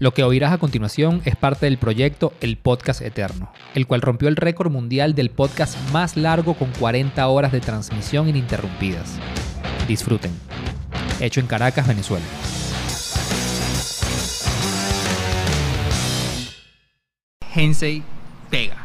[0.00, 4.28] Lo que oirás a continuación es parte del proyecto El Podcast Eterno, el cual rompió
[4.28, 9.18] el récord mundial del podcast más largo con 40 horas de transmisión ininterrumpidas.
[9.86, 10.32] Disfruten.
[11.20, 12.24] Hecho en Caracas, Venezuela.
[17.54, 18.02] Hensei
[18.50, 18.84] pega.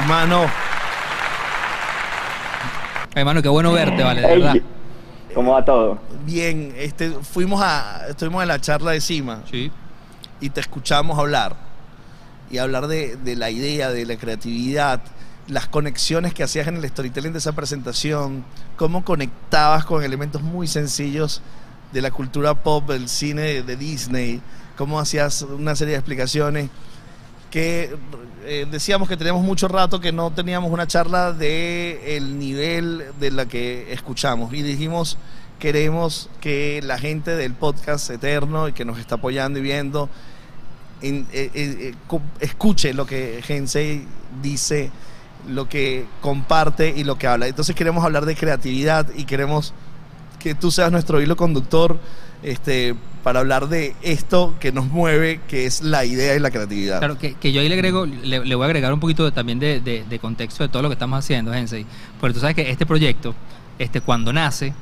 [0.00, 0.46] Hermano,
[3.14, 4.54] Hermano, qué bueno verte, vale, de verdad.
[5.34, 5.98] ¿Cómo va todo?
[6.24, 9.70] bien, este, fuimos a, estuvimos en la charla de Cima Sí.
[10.40, 11.56] y te escuchamos hablar.
[12.50, 15.00] Y hablar de, de la idea, de la creatividad,
[15.48, 18.44] las conexiones que hacías en el storytelling de esa presentación,
[18.76, 21.42] cómo conectabas con elementos muy sencillos
[21.92, 24.40] de la cultura pop, del cine de Disney,
[24.76, 26.70] cómo hacías una serie de explicaciones
[27.50, 27.96] que
[28.44, 33.30] eh, decíamos que teníamos mucho rato que no teníamos una charla de el nivel de
[33.30, 35.18] la que escuchamos y dijimos
[35.58, 40.08] queremos que la gente del podcast eterno y que nos está apoyando y viendo
[41.02, 41.94] en- eh, eh,
[42.40, 44.06] escuche lo que Gensei
[44.42, 44.90] dice,
[45.48, 47.46] lo que comparte y lo que habla.
[47.48, 49.74] Entonces queremos hablar de creatividad y queremos
[50.38, 51.98] que tú seas nuestro hilo conductor
[52.42, 52.94] este,
[53.24, 56.98] para hablar de esto que nos mueve, que es la idea y la creatividad.
[56.98, 59.80] Claro, que, que yo ahí le agrego, le, voy a agregar un poquito también de,
[59.80, 61.84] de- contexto de todo lo que estamos haciendo, Hensei.
[62.20, 63.34] Porque tú sabes que este proyecto,
[63.78, 64.72] este, cuando nace,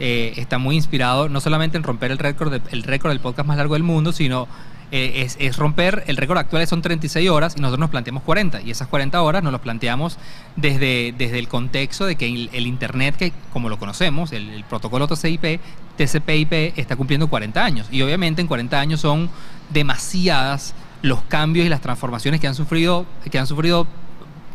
[0.00, 3.56] eh, está muy inspirado no solamente en romper el récord, el récord del podcast más
[3.56, 4.48] largo del mundo, sino
[4.96, 8.62] eh, es, romper, el récord actual son 36 horas y nosotros nos planteamos 40.
[8.62, 10.18] Y esas 40 horas nos los planteamos
[10.54, 15.08] desde, desde el contexto de que el, el Internet, que como lo conocemos, el, protocolo
[15.08, 15.58] TCP,
[15.98, 17.88] TCP/IP está cumpliendo 40 años.
[17.90, 19.30] Y obviamente en 40 años son
[19.70, 23.88] demasiadas los cambios y las transformaciones que han sufrido, que han sufrido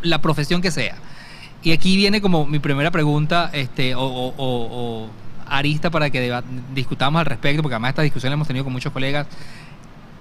[0.01, 0.95] la profesión que sea.
[1.63, 5.09] Y aquí viene como mi primera pregunta, este, o,
[5.45, 6.41] arista para que
[6.73, 9.27] discutamos al respecto, porque además esta discusión la hemos tenido con muchos colegas.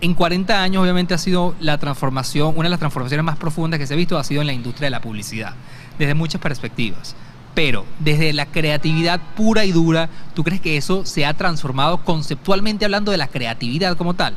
[0.01, 3.87] En 40 años, obviamente, ha sido la transformación, una de las transformaciones más profundas que
[3.87, 5.55] se ha visto ha sido en la industria de la publicidad,
[5.99, 7.17] desde muchas perspectivas.
[7.55, 12.85] Pero desde la creatividad pura y dura, ¿tú crees que eso se ha transformado conceptualmente
[12.85, 14.35] hablando de la creatividad como tal?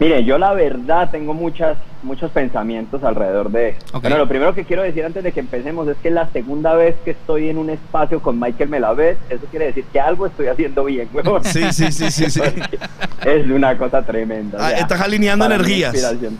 [0.00, 3.98] Mire, yo la verdad tengo muchas, muchos pensamientos alrededor de esto.
[3.98, 4.02] Ok.
[4.04, 6.74] Bueno, lo primero que quiero decir antes de que empecemos es que es la segunda
[6.74, 9.16] vez que estoy en un espacio con Michael Melamed.
[9.28, 11.44] Eso quiere decir que algo estoy haciendo bien, huevón.
[11.50, 12.40] Sí, sí, sí, sí, sí.
[13.26, 14.56] es una cosa tremenda.
[14.58, 15.92] o Ah, sea, estás alineando energías.
[15.94, 16.38] inspiración.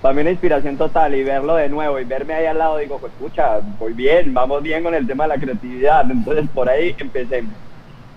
[0.00, 2.98] Para mí una inspiración total y verlo de nuevo y verme ahí al lado, digo,
[2.98, 6.08] pues escucha, voy bien, vamos bien con el tema de la creatividad.
[6.08, 7.52] Entonces por ahí empecemos.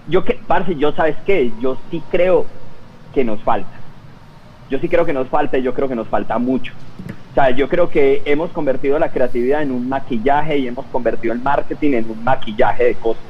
[0.07, 2.45] Yo que, parce, yo sabes qué, yo sí creo
[3.15, 3.69] que nos falta.
[4.69, 6.73] Yo sí creo que nos falta y yo creo que nos falta mucho.
[7.31, 11.33] O sea, yo creo que hemos convertido la creatividad en un maquillaje y hemos convertido
[11.33, 13.23] el marketing en un maquillaje de cosas.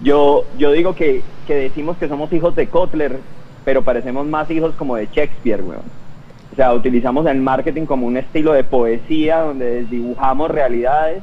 [0.00, 3.18] Yo, yo digo que, que decimos que somos hijos de Kotler,
[3.64, 6.04] pero parecemos más hijos como de Shakespeare, weón.
[6.52, 11.22] O sea, utilizamos el marketing como un estilo de poesía donde dibujamos realidades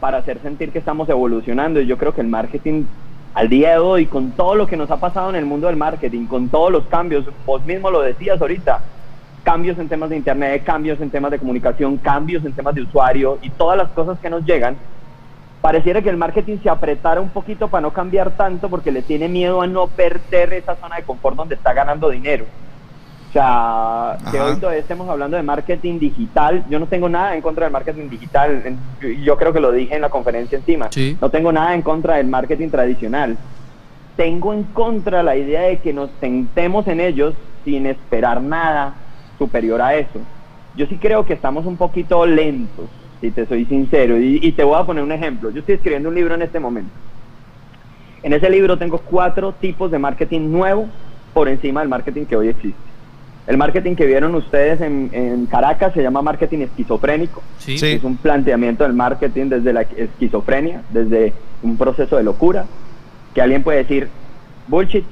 [0.00, 1.80] para hacer sentir que estamos evolucionando.
[1.80, 2.84] Y yo creo que el marketing
[3.36, 5.76] al día de hoy, con todo lo que nos ha pasado en el mundo del
[5.76, 8.80] marketing, con todos los cambios, vos mismo lo decías ahorita,
[9.42, 13.38] cambios en temas de internet, cambios en temas de comunicación, cambios en temas de usuario
[13.42, 14.74] y todas las cosas que nos llegan,
[15.60, 19.28] pareciera que el marketing se apretara un poquito para no cambiar tanto porque le tiene
[19.28, 22.46] miedo a no perder esa zona de confort donde está ganando dinero.
[23.28, 26.64] O sea, que hoy todavía estemos hablando de marketing digital.
[26.70, 28.62] Yo no tengo nada en contra del marketing digital.
[29.00, 30.88] Yo- Yo creo que lo dije en la conferencia encima.
[30.90, 31.16] Sí.
[31.20, 33.36] No tengo nada en contra del marketing tradicional.
[34.16, 37.34] Tengo en contra la idea de que nos sentemos en ellos
[37.64, 38.94] sin esperar nada
[39.38, 40.20] superior a eso.
[40.74, 42.86] Yo sí creo que estamos un poquito lentos,
[43.20, 44.18] si te soy sincero.
[44.18, 45.50] Y, y te voy a poner un ejemplo.
[45.50, 46.92] Yo estoy escribiendo un libro en este momento.
[48.22, 50.88] En ese libro tengo cuatro tipos de marketing nuevo
[51.34, 52.85] por encima del marketing que hoy existe.
[53.46, 57.42] El marketing que vieron ustedes en, en Caracas se llama marketing esquizofrénico.
[57.58, 57.76] Sí.
[57.80, 62.64] Es un planteamiento del marketing desde la esquizofrenia, desde un proceso de locura,
[63.34, 64.08] que alguien puede decir,
[64.66, 65.04] bullshit,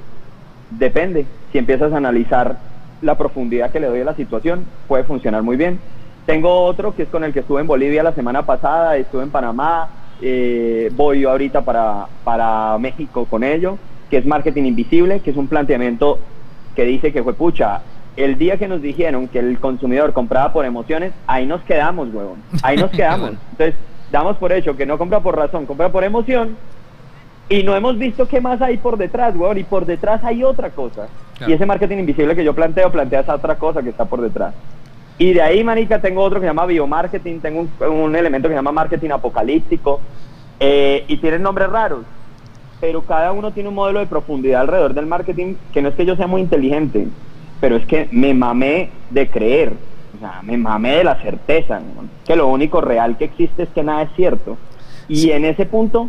[0.69, 1.25] depende.
[1.51, 2.59] Si empiezas a analizar
[3.01, 5.79] la profundidad que le doy a la situación, puede funcionar muy bien.
[6.25, 9.29] Tengo otro que es con el que estuve en Bolivia la semana pasada, estuve en
[9.29, 9.89] Panamá,
[10.21, 13.77] eh, voy ahorita para, para México con ello,
[14.09, 16.19] que es marketing invisible, que es un planteamiento
[16.75, 17.81] que dice que fue pucha,
[18.17, 22.41] el día que nos dijeron que el consumidor compraba por emociones, ahí nos quedamos, huevón.
[22.63, 23.31] Ahí nos quedamos.
[23.51, 23.75] Entonces,
[24.11, 26.55] damos por hecho que no compra por razón, compra por emoción.
[27.47, 29.57] Y no hemos visto qué más hay por detrás, huevón.
[29.57, 31.07] Y por detrás hay otra cosa.
[31.37, 31.51] Claro.
[31.51, 34.53] Y ese marketing invisible que yo planteo, plantea esa otra cosa que está por detrás.
[35.17, 38.53] Y de ahí, manica, tengo otro que se llama biomarketing, tengo un, un elemento que
[38.53, 39.99] se llama marketing apocalíptico.
[40.59, 42.05] eh, y tienen nombres raros
[42.81, 46.05] pero cada uno tiene un modelo de profundidad alrededor del marketing que no es que
[46.05, 47.07] yo sea muy inteligente,
[47.65, 49.73] pero es que me mamé de creer,
[50.15, 52.07] o sea, me mamé de la certeza, ¿no?
[52.23, 54.55] que lo único real que existe es que nada es cierto.
[55.07, 56.07] Y en ese punto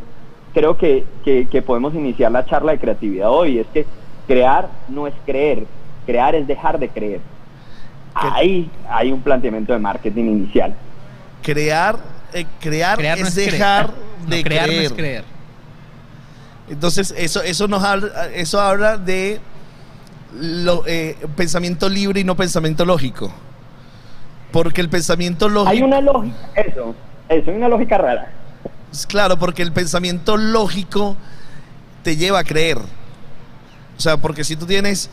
[0.53, 3.87] creo que, que, que podemos iniciar la charla de creatividad hoy, es que
[4.27, 5.65] crear no es creer,
[6.05, 7.21] crear es dejar de creer.
[8.13, 10.75] Ahí hay un planteamiento de marketing inicial.
[11.43, 11.97] Crear,
[12.35, 13.87] eh, crear, Crear no es, es dejar
[14.27, 14.29] creer.
[14.29, 14.81] de No, crear creer.
[14.83, 15.25] no es creer.
[16.69, 19.41] Entonces, eso, eso nos habla, eso habla de
[20.39, 23.33] lo, eh, pensamiento libre y no pensamiento lógico.
[24.53, 25.71] Porque el pensamiento lógico.
[25.71, 26.95] Hay una lógica, eso,
[27.29, 28.33] eso, hay una lógica rara.
[29.09, 31.17] Claro, porque el pensamiento lógico
[32.03, 32.79] te lleva a creer.
[32.79, 35.11] O sea, porque si tú tienes.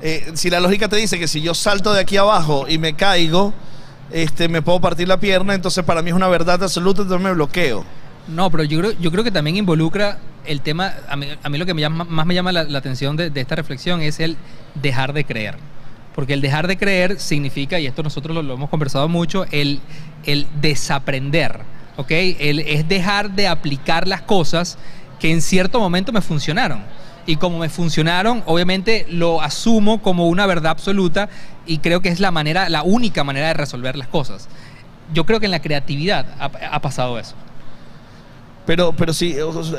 [0.00, 2.94] eh, si la lógica te dice que si yo salto de aquí abajo y me
[2.94, 3.52] caigo,
[4.10, 7.32] este, me puedo partir la pierna, entonces para mí es una verdad absoluta, entonces me
[7.32, 7.84] bloqueo.
[8.28, 11.58] No, pero yo creo, yo creo que también involucra el tema, a mí, a mí
[11.58, 14.36] lo que me llama, más me llama la, atención de, esta reflexión es el
[14.74, 15.56] dejar de creer.
[16.14, 19.80] Porque el dejar de creer significa, y esto nosotros lo, hemos conversado mucho, el,
[20.24, 21.60] el desaprender,
[21.96, 22.10] ¿ok?
[22.10, 24.78] El, es dejar de aplicar las cosas
[25.20, 26.82] que en cierto momento me funcionaron.
[27.26, 31.28] Y como me funcionaron, obviamente lo asumo como una verdad absoluta
[31.66, 34.48] y creo que es la manera, la única manera de resolver las cosas.
[35.12, 37.34] Yo creo que en la creatividad ha pasado eso.
[38.68, 39.34] Pero, pero sí,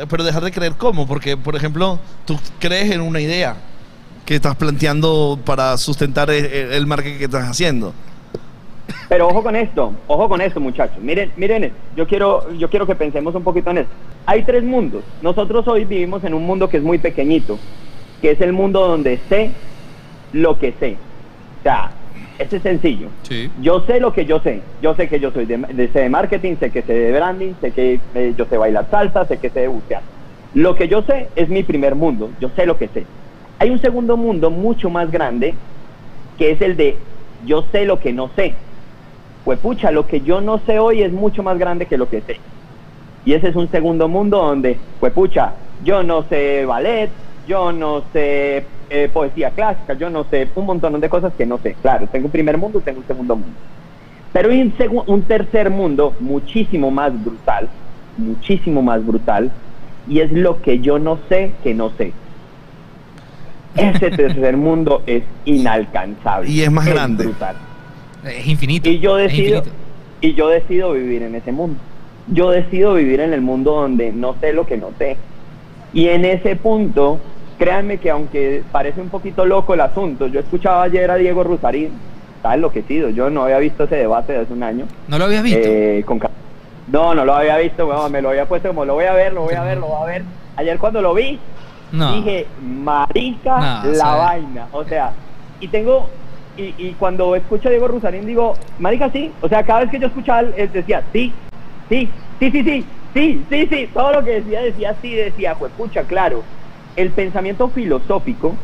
[0.09, 3.55] pero dejar de creer cómo, porque por ejemplo, tú crees en una idea
[4.25, 7.93] que estás planteando para sustentar el, el marketing que estás haciendo.
[9.07, 10.97] Pero ojo con esto, ojo con esto, muchachos.
[11.03, 13.93] Miren, miren, yo quiero, yo quiero que pensemos un poquito en esto.
[14.25, 15.03] Hay tres mundos.
[15.21, 17.59] Nosotros hoy vivimos en un mundo que es muy pequeñito,
[18.23, 19.51] que es el mundo donde sé
[20.33, 20.97] lo que sé.
[21.59, 21.91] O sea,
[22.39, 23.13] este es sencillo.
[23.23, 23.53] Sí.
[23.57, 24.71] Yo sé lo que yo sé.
[24.79, 27.55] Yo sé que yo soy de, de, sé de marketing, sé que sé de branding,
[27.59, 30.03] sé que eh, yo sé bailar salsa, sé que sé de bucear.
[30.53, 32.33] Lo que yo sé es mi primer mundo.
[32.39, 33.09] Yo sé lo que sé.
[33.59, 35.59] Hay un segundo mundo mucho más grande,
[36.37, 37.05] que es el de
[37.39, 38.63] yo sé lo que no sé.
[39.43, 42.21] Pues pucha, lo que yo no sé hoy es mucho más grande que lo que
[42.21, 42.41] sé.
[43.25, 47.13] Y ese es un segundo mundo donde, pues pucha, yo no sé ballet,
[47.49, 51.57] yo no sé eh, poesía clásica, yo no sé un montón de cosas que no
[51.57, 51.75] sé.
[51.81, 53.57] Claro, tengo un primer mundo y tengo un segundo mundo.
[54.31, 57.67] Pero hay un, un tercer mundo muchísimo más brutal,
[58.17, 59.51] muchísimo más brutal,
[60.07, 62.13] y es lo que yo no sé que no sé.
[63.75, 66.51] Ese tercer mundo es inalcanzable.
[66.51, 67.23] Y es más grande.
[67.23, 67.55] brutal.
[68.25, 68.87] Es infinito.
[68.87, 69.77] Y yo decido, infinito.
[70.21, 71.79] y yo decido vivir en ese mundo.
[72.27, 75.17] Yo decido vivir en el mundo donde no sé lo que no sé.
[75.93, 77.19] Y en ese punto,
[77.59, 81.91] créanme que aunque parece un poquito loco el asunto, yo escuchaba ayer a Diego Rusarín,
[82.37, 84.85] está enloquecido, yo no había visto ese debate de hace un año.
[85.09, 85.59] ¿No lo habías visto?
[85.61, 86.19] Eh, con
[86.87, 89.41] no, no lo había visto, me lo había puesto como lo voy a ver, lo
[89.43, 90.23] voy a ver, lo voy a ver.
[90.55, 91.37] Ayer cuando lo vi,
[91.91, 92.13] no.
[92.13, 94.67] dije, marica No, la vaina.
[94.71, 95.11] O sea,
[95.59, 96.09] y tengo,
[96.57, 99.31] y, y cuando escucho a Diego Rusarín digo, marica sí.
[99.41, 101.31] O sea, cada vez que yo escuchaba, él decía, sí,
[101.89, 102.09] sí,
[102.39, 103.89] sí, sí, sí, sí, sí, sí.
[103.93, 106.43] Todo lo que decía, decía sí, decía, pues pucha, claro.
[106.99, 108.55] El pensamiento filosófico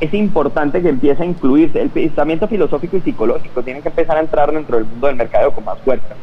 [0.00, 1.80] es importante que empiece a incluirse.
[1.80, 5.52] El pensamiento filosófico y psicológico tiene que empezar a entrar dentro del mundo del mercado
[5.52, 6.16] con más fuerza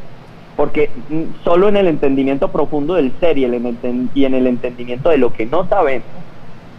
[0.57, 5.31] porque mm, solo en el entendimiento profundo del ser y, en el entendimiento de lo
[5.31, 6.05] que no sabemos,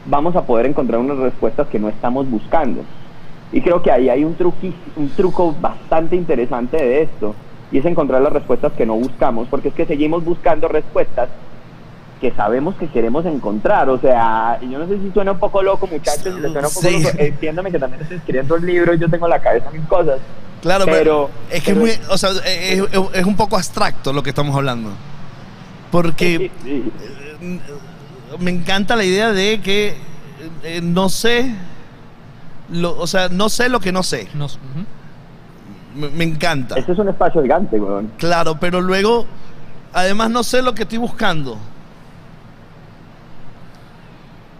[0.05, 2.83] vamos a poder encontrar unas respuestas que no estamos buscando.
[3.51, 4.37] Y creo que ahí hay un,
[4.97, 7.35] un truco bastante interesante de esto,
[7.73, 11.31] y es encontrar las respuestas que no buscamos, porque es que seguimos buscando respuestas
[12.23, 13.91] que sabemos que queremos encontrar.
[13.91, 16.69] O sea, y yo no sé si suena un poco loco, muchachos, si les suena
[16.69, 17.03] un poco Sí.
[17.03, 19.83] loco, entiéndame que también estoy escribiendo un libro y yo tengo en la cabeza mil
[19.89, 20.21] cosas.
[20.63, 23.57] Claro, pero, Pero- es que pero- es muy, o sea, es, es- es un poco
[23.57, 24.91] abstracto lo que estamos hablando.
[25.91, 26.91] Porque Sí,
[27.43, 27.61] sí.
[28.39, 29.97] me encanta la idea de que
[30.63, 31.53] eh, no sé,
[32.71, 34.29] lo, o sea, no sé lo que no sé.
[34.35, 34.47] No-.
[35.97, 36.77] Me, me encanta.
[36.79, 38.13] Ese es un espacio gigante, weón.
[38.17, 39.27] Claro, pero luego,
[39.93, 41.59] además no sé lo que estoy buscando.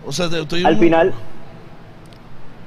[0.07, 1.13] O sea, estoy Al final,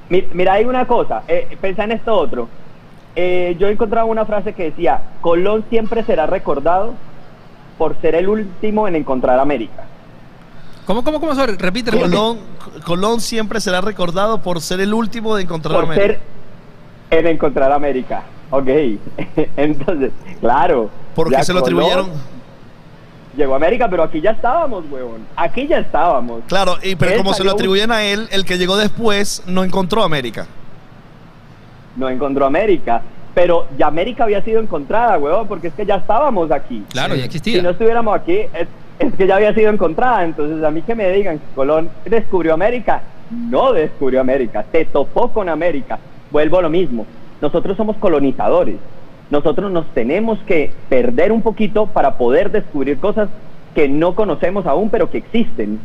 [0.08, 2.48] mi- mira, hay una cosa, eh, pensá en esto otro.
[3.14, 6.94] Eh, yo encontraba una frase que decía, Colón siempre será recordado
[7.78, 9.84] por ser el último en encontrar América.
[10.86, 11.34] ¿Cómo, cómo, cómo?
[11.34, 12.10] Sorry, Repite, repite.
[12.10, 12.38] Colón,
[12.84, 16.06] Colón siempre será recordado por ser el último de encontrar Por América.
[17.10, 18.22] ser en encontrar América.
[18.50, 18.68] Ok,
[19.56, 20.90] entonces, claro.
[21.14, 22.35] Porque se lo Colón atribuyeron.
[23.36, 25.26] Llegó a América, pero aquí ya estábamos, huevón.
[25.36, 26.42] Aquí ya estábamos.
[26.48, 29.62] Claro, y, pero Él como se lo atribuyen a él, el que llegó después no
[29.62, 30.46] encontró América.
[31.96, 33.02] No encontró América.
[33.34, 36.82] Pero ya América había sido encontrada, huevón, porque es que ya estábamos aquí.
[36.90, 37.56] Claro, ya existía.
[37.58, 40.24] Si no estuviéramos aquí, es- es que ya había sido encontrada.
[40.24, 45.30] Entonces, a mí que me digan que Colón descubrió América, no descubrió América, se topó
[45.32, 45.98] con América.
[46.30, 47.04] Vuelvo a lo mismo.
[47.42, 48.76] Nosotros somos colonizadores.
[49.30, 53.28] Nosotros nos tenemos que perder un poquito para poder descubrir cosas
[53.74, 55.80] que no conocemos aún, pero que existen.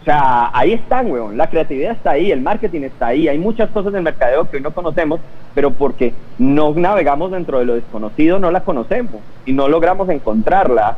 [0.00, 1.36] O sea, ahí están, weón.
[1.36, 3.28] La creatividad está ahí, el marketing está ahí.
[3.28, 5.20] Hay muchas cosas del mercadeo que hoy no conocemos,
[5.54, 10.96] pero porque no navegamos dentro de lo desconocido, no la conocemos y no logramos encontrarla.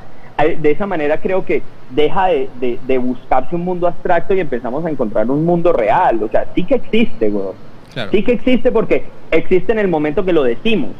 [0.61, 5.31] De esa manera creo que deja de, buscarse un mundo abstracto y empezamos a encontrar
[5.31, 6.23] un mundo real.
[6.23, 7.55] O sea, sí que existe, weón.
[8.11, 10.93] Sí que existe porque existe en el momento que lo decimos.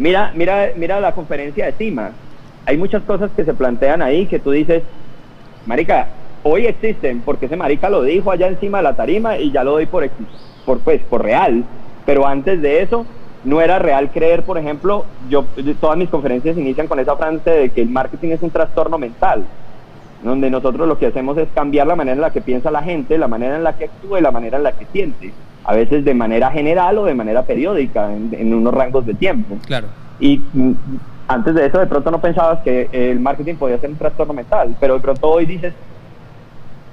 [0.00, 2.16] Mira, mira, mira la conferencia de CIMA.
[2.64, 4.84] Hay muchas cosas que se plantean ahí que tú dices,
[5.66, 6.08] marica,
[6.42, 9.72] hoy existen porque ese marica lo dijo allá encima de la tarima y ya lo
[9.72, 10.10] doy por,
[10.64, 11.66] por, pues, por real.
[12.06, 13.06] Pero antes de eso,
[13.42, 17.70] no era real creer, por ejemplo, yo todas mis conferencias inician con esa frase de
[17.70, 19.50] que el marketing es un trastorno mental,
[20.22, 23.16] donde nosotros lo que hacemos es cambiar la manera en la que piensa la gente,
[23.16, 25.32] la manera en la que actúa y la manera en la que siente,
[25.64, 29.56] a veces de manera general o de manera periódica, en, unos rangos de tiempo.
[29.66, 29.88] Claro.
[30.18, 30.72] Y mm,
[31.28, 34.76] antes de eso, de pronto no pensabas que el marketing podía ser un trastorno mental,
[34.78, 35.72] pero de pronto hoy dices,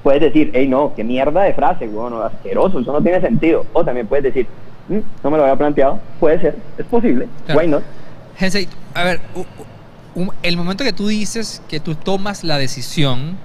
[0.03, 3.65] puedes decir, hey, no, qué mierda de frase, bueno, asqueroso, eso no tiene sentido.
[3.73, 4.47] O también puedes decir,
[4.87, 7.83] mm, no me lo había planteado, puede ser, es posible, why not?
[8.93, 9.19] a ver,
[10.43, 13.37] el momento que tú dices que tú tomas la decisión,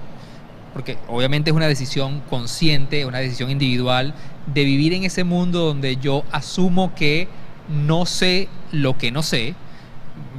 [0.73, 4.13] porque obviamente es una decisión consciente, una decisión individual,
[4.47, 7.27] de vivir en ese mundo donde yo asumo que
[7.69, 9.55] no sé lo que no sé,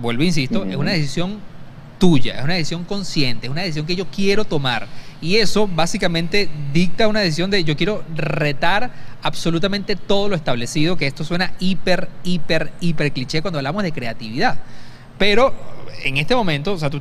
[0.01, 1.39] vuelvo, insisto, es una decisión
[1.99, 4.87] tuya, es una decisión consciente, es una decisión que yo quiero tomar.
[5.21, 8.91] Y eso básicamente dicta una decisión de yo quiero retar
[9.23, 14.59] absolutamente todo lo establecido, que esto suena hiper, hiper, hiper cliché cuando hablamos de creatividad.
[15.17, 15.55] Pero
[16.05, 17.01] en este momento, o sea, tú,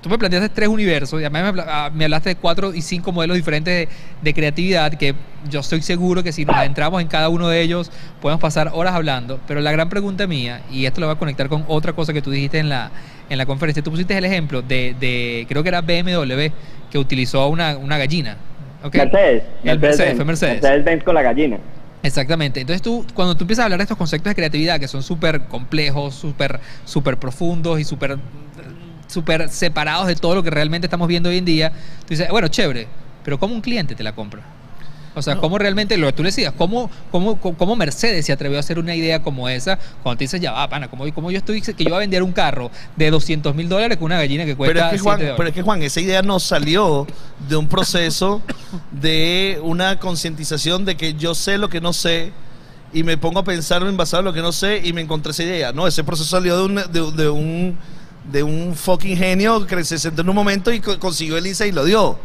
[0.00, 3.88] tú me planteaste tres universos y además me, hablaste de cuatro y cinco modelos diferentes
[4.22, 5.14] de, creatividad que
[5.48, 7.90] yo estoy seguro que si nos adentramos en cada uno de ellos
[8.20, 9.40] podemos pasar horas hablando.
[9.46, 12.22] Pero la gran pregunta mía, y esto lo voy a conectar con otra cosa que
[12.22, 12.90] tú dijiste en la,
[13.28, 16.48] en la conferencia, tú pusiste el ejemplo de, creo que era BMW,
[16.90, 18.36] que utilizó una, una gallina.
[18.82, 19.02] ¿okay?
[19.02, 19.42] Mercedes.
[19.64, 20.62] El Mercedes, fue Mercedes.
[20.62, 21.58] Mercedes con la gallina.
[22.02, 22.60] Exactamente.
[22.60, 25.42] Entonces tú, cuando tú empiezas a hablar de estos conceptos de creatividad que son súper
[25.48, 28.18] complejos, súper super profundos y súper
[29.06, 32.48] súper separados de todo lo que realmente estamos viendo hoy en día, tú dices, bueno,
[32.48, 32.86] chévere,
[33.24, 34.42] pero ¿cómo un cliente te la compra?
[35.20, 38.60] O sea, ¿cómo realmente, lo que tú decías, ¿cómo, cómo, cómo Mercedes se atrevió a
[38.60, 41.84] hacer una idea como esa cuando te dices, ya va, pana, como, yo estoy, que
[41.84, 44.74] yo voy a vender un carro de 200 mil dólares con una gallina que cuesta
[44.74, 47.06] pero es que, Juan, Pero es que, Juan, esa idea no salió
[47.48, 48.42] de un proceso
[48.90, 52.32] de una concientización de que yo sé lo que no sé
[52.92, 55.30] y me pongo a pensar en basado en lo que no sé y me encontré
[55.30, 55.72] esa idea.
[55.72, 57.78] No, ese proceso salió de un, de un
[58.24, 61.72] de un fucking genio que se sentó en un momento y consiguió el ISA y
[61.72, 62.18] lo dio.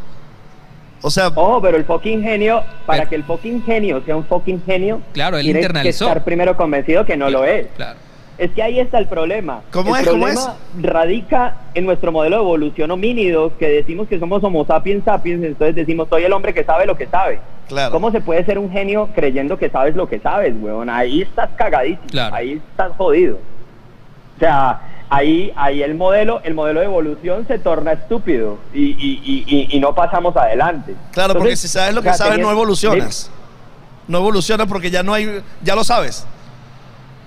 [1.06, 1.32] O sea.
[1.36, 5.38] Oh, pero el fucking genio, para que el fucking genio sea un fucking genio, claro,
[5.38, 6.06] él internalizó.
[6.06, 7.68] que estar primero convencido que no lo es.
[7.76, 8.00] Claro.
[8.40, 9.62] Es que ahí está el problema.
[9.72, 10.08] ¿Cómo el es?
[10.10, 15.44] problema radica en nuestro modelo de evolución homínidos, que decimos que somos homo sapiens sapiens,
[15.44, 17.40] entonces decimos, soy el hombre que sabe lo que sabe.
[17.68, 17.92] Claro.
[17.92, 20.90] ¿Cómo se puede ser un genio creyendo que sabes lo que sabes, weón?
[20.90, 22.08] Ahí estás cagadísimo.
[22.32, 23.38] Ahí estás jodido.
[24.38, 29.94] O sea, ahí, ahí el modelo, el modelo de evolución se torna estúpido y, no
[29.94, 30.96] pasamos adelante.
[31.12, 33.32] Claro, porque si sabes lo que sabes, no evolucionas.
[34.08, 36.26] No evolucionas porque ya no hay, ya lo sabes.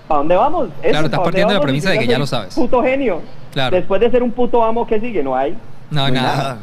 [0.09, 0.69] ¿A dónde vamos?
[0.81, 2.55] claro, estás partiendo de la premisa de que ya lo sabes.
[2.55, 3.21] Puto genio.
[3.53, 3.77] Claro.
[3.77, 5.23] Después de ser un puto amo, ¿qué sigue?
[5.23, 5.57] No hay.
[5.91, 6.59] No, nada.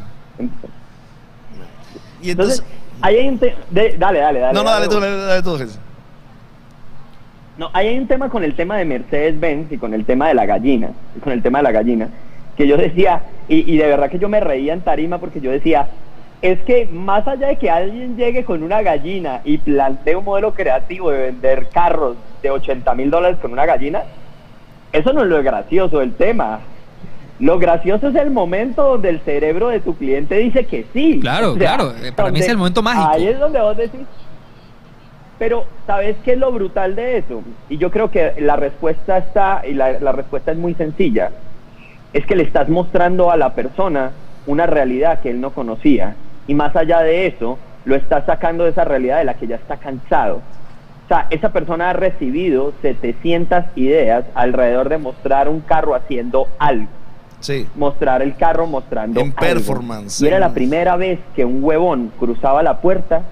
[2.22, 2.62] Y entonces,
[3.02, 4.52] ahí hay un dale, dale, dale.
[4.52, 5.58] No, no, dale, tú, dale, dale tú,
[7.58, 10.44] no, hay un tema con el tema de Mercedes-Benz y con el tema de la
[10.44, 10.90] gallina,
[11.22, 12.08] con el tema de la gallina,
[12.56, 15.88] que yo decía, y, de verdad que yo me reía en tarima porque yo decía,
[16.42, 20.52] es que más allá de que alguien llegue con una gallina y plantee un modelo
[20.52, 24.02] creativo de vender carros de 80 mil dólares con una gallina,
[24.92, 26.60] eso no es lo gracioso del tema.
[27.38, 31.20] Lo gracioso es el momento donde el cerebro de tu cliente dice que sí.
[31.20, 31.92] Claro, claro.
[32.14, 33.10] Para mí es el momento mágico.
[33.12, 34.00] Ahí es donde vos decís,
[35.38, 37.42] pero, ¿sabes qué es lo brutal de eso?
[37.68, 41.30] Y yo creo que la respuesta está, y la, respuesta es muy sencilla,
[42.12, 44.12] es que le estás mostrando a la persona
[44.46, 46.16] una realidad que él no conocía.
[46.46, 49.56] Y más allá de eso, lo estás sacando de esa realidad de la que ya
[49.56, 50.36] está cansado.
[51.04, 56.88] O sea, esa persona ha recibido 700 ideas alrededor de mostrar un carro haciendo algo.
[57.40, 57.66] Sí.
[57.76, 60.22] Mostrar el carro mostrando en performance.
[60.22, 63.22] Y era la primera vez que un huevón cruzaba la puerta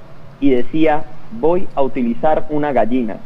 [0.40, 1.04] y decía,
[1.40, 3.16] voy a utilizar una gallina.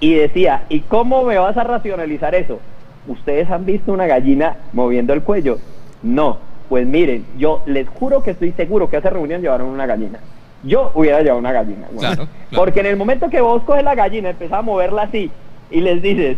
[0.00, 2.60] Y decía, ¿y cómo me vas a racionalizar eso?
[3.06, 5.58] ¿Ustedes han visto una gallina moviendo el cuello?
[6.02, 6.38] No.
[6.68, 10.20] Pues miren, yo les juro que estoy seguro que a esa reunión llevaron una gallina.
[10.62, 11.86] Yo hubiera llevado una gallina.
[11.98, 12.28] claro.
[12.54, 15.30] Porque en el momento que vos coges la gallina, empezás a moverla así
[15.70, 16.36] y les dices,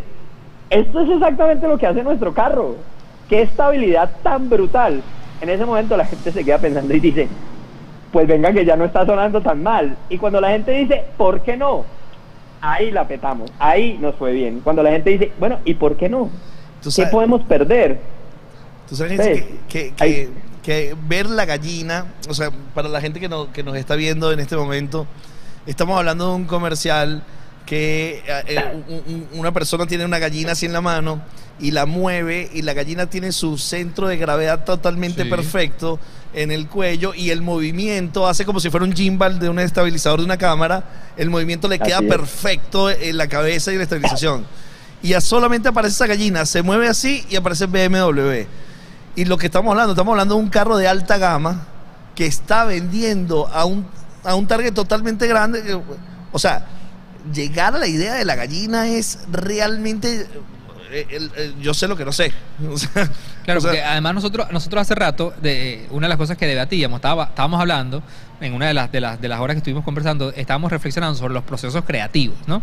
[0.71, 2.77] esto es exactamente lo que hace nuestro carro.
[3.29, 5.03] Qué estabilidad tan brutal.
[5.41, 7.29] En ese momento la gente se queda pensando y dice,
[8.13, 9.97] pues venga que ya no está sonando tan mal.
[10.09, 11.85] Y cuando la gente dice, ¿por qué no?
[12.61, 14.61] Ahí la petamos, ahí nos fue bien.
[14.63, 16.25] Cuando la gente dice, bueno, ¿y por qué no?
[16.83, 17.99] Tú ¿Qué sabes- podemos perder?
[18.89, 19.29] Tú sabes Sí.
[19.33, 20.29] que, que- que- Ahí.
[20.63, 24.31] que ver la gallina, o sea, para la gente que, no- que nos está viendo
[24.33, 25.07] en este momento,
[25.67, 27.23] estamos hablando de un comercial
[27.65, 31.21] que eh, eh, un- un- una persona tiene una gallina así en la mano
[31.61, 35.31] y la mueve y la gallina tiene su centro de gravedad totalmente Sí.
[35.31, 35.99] perfecto
[36.33, 40.21] en el cuello y el movimiento hace como si fuera un gimbal de un estabilizador
[40.21, 40.85] de una cámara,
[41.17, 42.09] el movimiento le queda es.
[42.09, 44.47] perfecto en la cabeza y la estabilización.
[45.03, 48.47] Y ya solamente aparece esa gallina, se mueve así y aparece BMW.
[49.17, 51.67] Y lo que estamos hablando, estamos hablando de un carro de alta gama
[52.15, 53.87] que está vendiendo a un,
[54.25, 55.81] a un target totalmente grande.
[56.33, 56.67] O sea,
[57.33, 60.29] llegar a la idea de la gallina es realmente...
[60.91, 62.33] eh, el- el- yo sé lo que no sé.
[62.69, 63.09] O sea,
[63.45, 66.47] Claro, o sea, porque además nosotros, nosotros hace rato, de, una de las cosas que
[66.47, 68.03] debatíamos, estaba, estábamos hablando,
[68.41, 71.35] en una de las, de, las, de las horas que estuvimos conversando, estábamos reflexionando sobre
[71.35, 72.63] los procesos creativos, ¿no?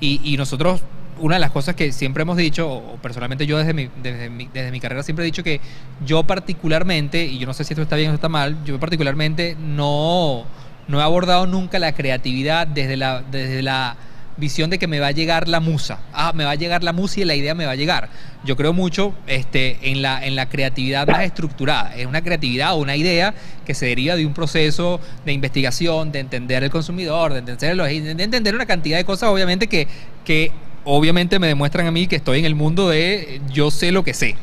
[0.00, 0.80] Y, y nosotros,
[1.18, 4.48] una de las cosas que siempre hemos dicho, o personalmente yo desde mi, desde, mi,
[4.52, 5.60] desde mi carrera siempre he dicho que
[6.04, 9.56] yo particularmente, y yo no sé si esto está bien o está mal, yo particularmente
[9.60, 10.44] no,
[10.88, 13.96] no he abordado nunca la creatividad desde la, desde la
[14.36, 15.98] visión de que me va a llegar la musa.
[16.12, 18.08] Ah, me va a llegar la musa y la idea me va a llegar.
[18.44, 21.94] Yo creo mucho este, en, la, en la creatividad más estructurada.
[21.96, 23.32] Es una creatividad o una idea
[23.64, 27.86] que se deriva de un proceso de investigación, de entender el consumidor, de entender, los-
[27.86, 29.86] de entender una cantidad de cosas, obviamente, que,
[30.24, 30.50] que
[30.84, 34.14] obviamente me demuestran a mí que estoy en el mundo de yo sé lo que
[34.14, 34.36] sé.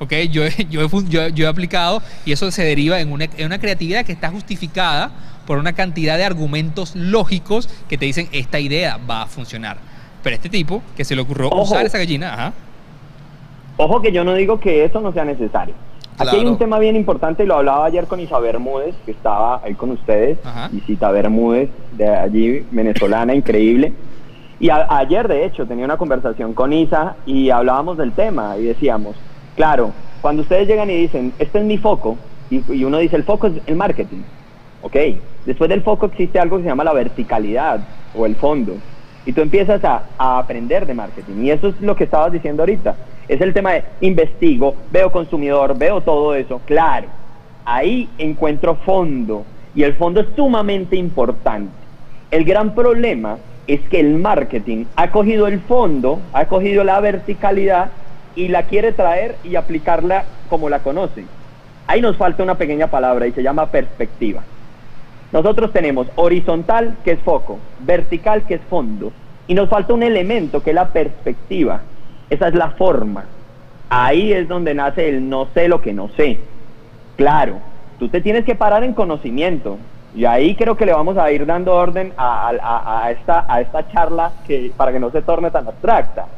[0.00, 0.12] ¿ok?
[0.30, 4.04] Yo, yo, yo, yo he aplicado y eso se deriva en una, en una creatividad
[4.04, 5.12] que está justificada
[5.46, 9.76] por una cantidad de argumentos lógicos que te dicen esta idea va a funcionar.
[10.22, 11.62] Pero este tipo, que se le ocurrió Ojo.
[11.62, 12.52] usar esa gallina, ajá,
[13.76, 15.74] Ojo que yo no digo que eso no sea necesario.
[16.16, 19.60] Aquí hay un tema bien importante y lo hablaba ayer con Isa Bermúdez, que estaba
[19.64, 20.38] ahí con ustedes.
[20.44, 20.70] Ajá.
[20.72, 23.92] Isita Bermúdez, de allí, venezolana, increíble.
[24.60, 28.62] Y a- ayer, de hecho, tenía una conversación con Isa y hablábamos del tema y
[28.62, 29.16] decíamos,
[29.56, 29.90] claro,
[30.22, 32.16] cuando ustedes llegan y dicen, este es mi foco,
[32.48, 34.22] y, y uno dice, el foco es el marketing.
[34.84, 34.96] Ok,
[35.46, 37.80] después del foco existe algo que se llama la verticalidad
[38.14, 38.76] o el fondo.
[39.24, 41.42] Y tú empiezas a, aprender de marketing.
[41.42, 42.94] Y eso es lo que estabas diciendo ahorita.
[43.26, 46.60] Es el tema de investigo, veo consumidor, veo todo eso.
[46.66, 47.08] Claro,
[47.64, 49.46] ahí encuentro fondo.
[49.74, 51.72] Y el fondo es sumamente importante.
[52.30, 57.90] El gran problema es que el marketing ha cogido el fondo, ha cogido la verticalidad
[58.36, 61.24] y la quiere traer y aplicarla como la conoce.
[61.86, 64.44] Ahí nos falta una pequeña palabra y se llama perspectiva.
[65.34, 69.12] Nosotros tenemos horizontal, que es foco, vertical, que es fondo,
[69.48, 71.82] y nos falta un elemento que es la perspectiva.
[72.30, 73.30] Esa es la forma.
[73.88, 76.50] Ahí es donde nace el no sé lo que no sé.
[77.16, 77.60] Claro,
[77.98, 79.80] tú te tienes que parar en conocimiento.
[80.12, 83.44] Y ahí creo que le vamos a ir dando orden a, a- a- a esta,
[83.48, 86.28] a esta charla que, para que no se torne tan abstracta.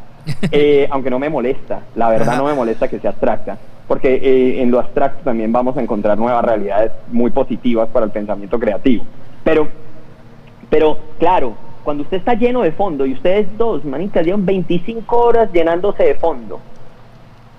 [0.50, 4.62] Eh, aunque no me molesta, la verdad no me molesta que sea abstracta, porque eh,
[4.62, 9.04] en lo abstracto también vamos a encontrar nuevas realidades muy positivas para el pensamiento creativo.
[9.44, 9.68] Pero,
[10.68, 15.52] pero claro, cuando usted está lleno de fondo y ustedes dos, manicas, llevan 25 horas
[15.52, 16.58] llenándose de fondo,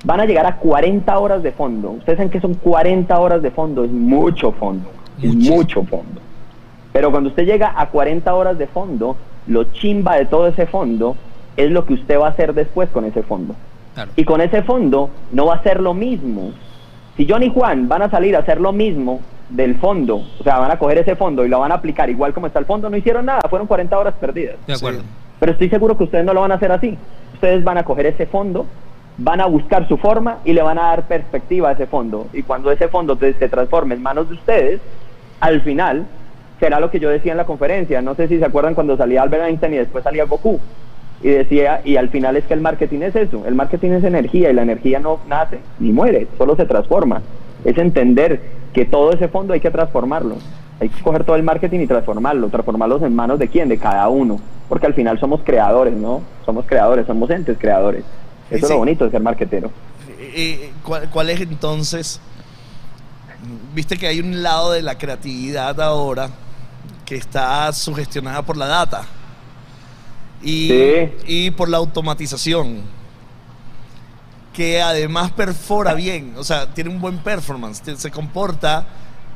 [0.03, 1.91] van a llegar a 40 horas de fondo.
[1.91, 4.89] Ustedes saben que son 40 horas de fondo, es mucho fondo,
[5.21, 6.21] es mucho fondo.
[6.91, 9.15] Pero cuando usted llega a 40 horas de fondo,
[9.47, 11.15] lo chimba de todo ese fondo
[11.57, 13.55] es lo que usted va a hacer después con ese fondo.
[13.93, 14.11] claro.
[14.15, 16.51] Y con ese fondo no va a ser lo mismo.
[17.17, 20.59] Si John y Juan van a salir a hacer lo mismo del fondo, o sea,
[20.59, 22.89] van a coger ese fondo y lo van a aplicar igual como está el fondo,
[22.89, 24.55] no hicieron nada, fueron 40 horas perdidas.
[24.67, 25.01] De acuerdo.
[25.39, 26.97] Pero estoy seguro que ustedes no lo van a hacer así.
[27.33, 28.65] Ustedes van a coger ese fondo,
[29.17, 32.27] van a buscar su forma y le van a dar perspectiva a ese fondo.
[32.33, 34.81] Y cuando ese fondo te- se transforme en manos de ustedes,
[35.39, 36.05] al final
[36.59, 38.01] será lo que yo decía en la conferencia.
[38.01, 40.59] No sé si se acuerdan cuando salía Albert Einstein y después salía Goku.
[41.21, 43.43] Y decía, y al final es que el marketing es eso.
[43.45, 47.21] El marketing es energía y la energía no nace ni muere, solo se transforma.
[47.65, 48.41] Es entender
[48.73, 50.35] que todo ese fondo hay que transformarlo.
[50.79, 52.49] Hay que coger todo el marketing y transformarlo.
[52.49, 53.67] Transformarlos en manos de quién?
[53.67, 54.39] De cada uno.
[54.69, 56.21] Porque al final somos creadores, ¿no?
[56.45, 58.03] Somos creadores, somos entes creadores.
[58.49, 59.71] Sí, Eso es lo bonito de ser marketero.
[60.83, 62.21] ¿cuál, cuál es entonces?
[63.73, 66.29] Viste que hay un lado de la creatividad ahora
[67.05, 69.05] que está sugestionada por la data
[70.41, 71.11] y, Sí.
[71.27, 72.97] y por la automatización.
[74.53, 78.87] que además perfora bien, o sea, tiene un buen performance, se comporta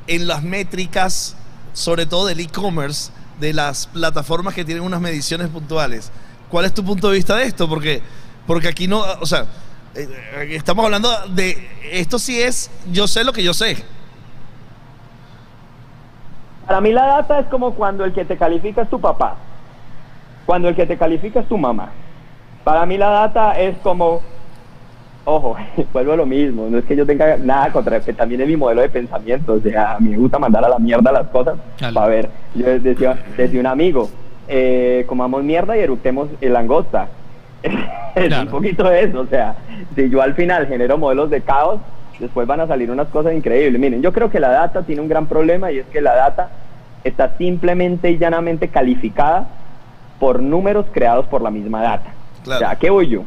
[0.08, 1.36] en las métricas,
[1.74, 6.12] sobre todo del e-commerce, de las plataformas que tienen unas mediciones puntuales.
[6.50, 7.70] ¿Cuál es tu punto de vista de esto?
[7.70, 8.02] Porque,
[8.48, 9.46] porque aquí no, o sea,
[9.94, 10.08] eh,
[10.56, 13.78] estamos hablando de, esto sí es, yo sé lo que yo sé.
[16.66, 19.36] Para mí la data es como cuando el que te califica es tu papá,
[20.52, 21.92] cuando el que te califica es tu mamá.
[22.66, 24.20] Para mí la data es como,
[25.24, 25.56] ojo,
[25.94, 28.58] vuelvo a lo mismo, no es que yo tenga nada contra, que también es mi
[28.58, 31.56] modelo de pensamiento, o sea, a mí me gusta mandar a la mierda las cosas.
[31.80, 31.98] Dale.
[31.98, 34.10] A ver, yo decía, decía un amigo,
[34.50, 37.08] eh, comamos mierda y eructemos el langosta.
[37.64, 38.42] es Claro.
[38.44, 39.56] un poquito de eso, o sea,
[39.96, 41.80] si yo al final genero modelos de caos,
[42.20, 43.80] después van a salir unas cosas increíbles.
[43.80, 46.50] Miren, yo creo que la data tiene un gran problema y es que la data
[47.06, 49.48] está simplemente y llanamente calificada
[50.22, 52.14] por números creados por la misma data.
[52.44, 52.58] Claro.
[52.58, 53.24] O sea, ¿a qué voy yo?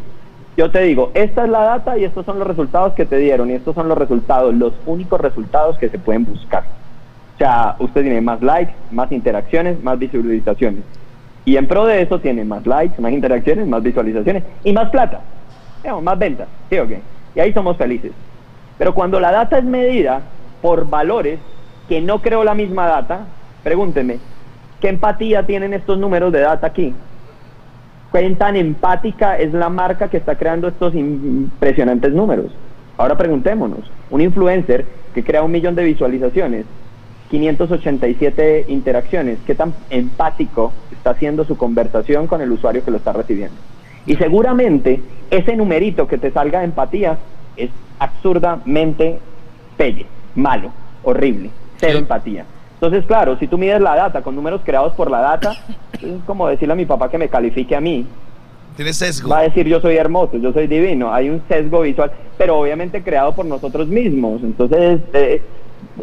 [0.56, 3.50] Yo te digo, esta es la data y estos son los resultados que te dieron
[3.50, 6.62] y estos son los resultados, los únicos resultados que se pueden buscar.
[7.34, 10.84] O sea, usted tiene más likes, más interacciones, más visualizaciones.
[11.44, 15.20] Y en pro de eso tiene más likes, más interacciones, más visualizaciones y más plata.
[15.82, 16.46] Digamos, más ventas.
[16.70, 17.00] ¿Sí o qué?
[17.34, 18.12] Y ahí somos felices.
[18.78, 20.20] Pero cuando la data es medida
[20.62, 21.40] por valores
[21.88, 23.26] que no creó la misma data,
[23.64, 24.20] pregúntenme,
[24.84, 26.92] ¿qué empatía tienen estos números de data aquí?
[28.12, 32.52] ¿Qué tan empática es la marca que está creando estos impresionantes números?
[32.98, 36.66] Ahora preguntémonos, un influencer que crea un millón de visualizaciones,
[37.30, 43.14] 587 interacciones, ¿qué tan empático está haciendo su conversación con el usuario que lo está
[43.14, 43.56] recibiendo?
[44.04, 47.16] Y seguramente ese numerito que te salga de empatía
[47.56, 49.18] es absurdamente
[49.78, 50.72] pelle, malo,
[51.04, 52.44] horrible, cero empatía.
[52.84, 55.54] Entonces, claro, si tú mides la data con números creados por la data,
[55.94, 58.06] es como decirle a mi papá que me califique a mí.
[58.76, 59.30] Tiene sesgo.
[59.30, 61.14] Va a decir yo soy hermoso, yo soy divino.
[61.14, 64.42] Hay un sesgo visual, pero obviamente creado por nosotros mismos.
[64.42, 65.40] Entonces, eh,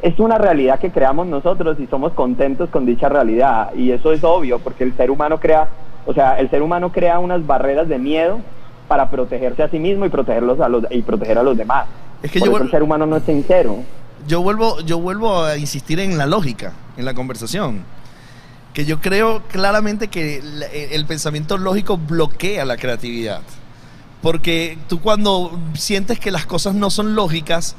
[0.01, 3.75] es una realidad que creamos nosotros y somos contentos con dicha realidad.
[3.75, 5.67] Y eso es obvio, porque el ser humano crea,
[6.07, 8.39] o sea, el ser humano crea unas barreras de miedo
[8.87, 11.85] para protegerse a sí mismo y protegerlos a los y proteger a los demás.
[12.23, 13.77] Es que Por yo eso el ser humano no es sincero.
[14.27, 17.83] Yo vuelvo, yo vuelvo a insistir en la lógica, en la conversación.
[18.73, 23.41] Que yo creo claramente que la- el pensamiento lógico bloquea la creatividad.
[24.21, 27.75] Porque tú cuando sientes que las cosas no son lógicas,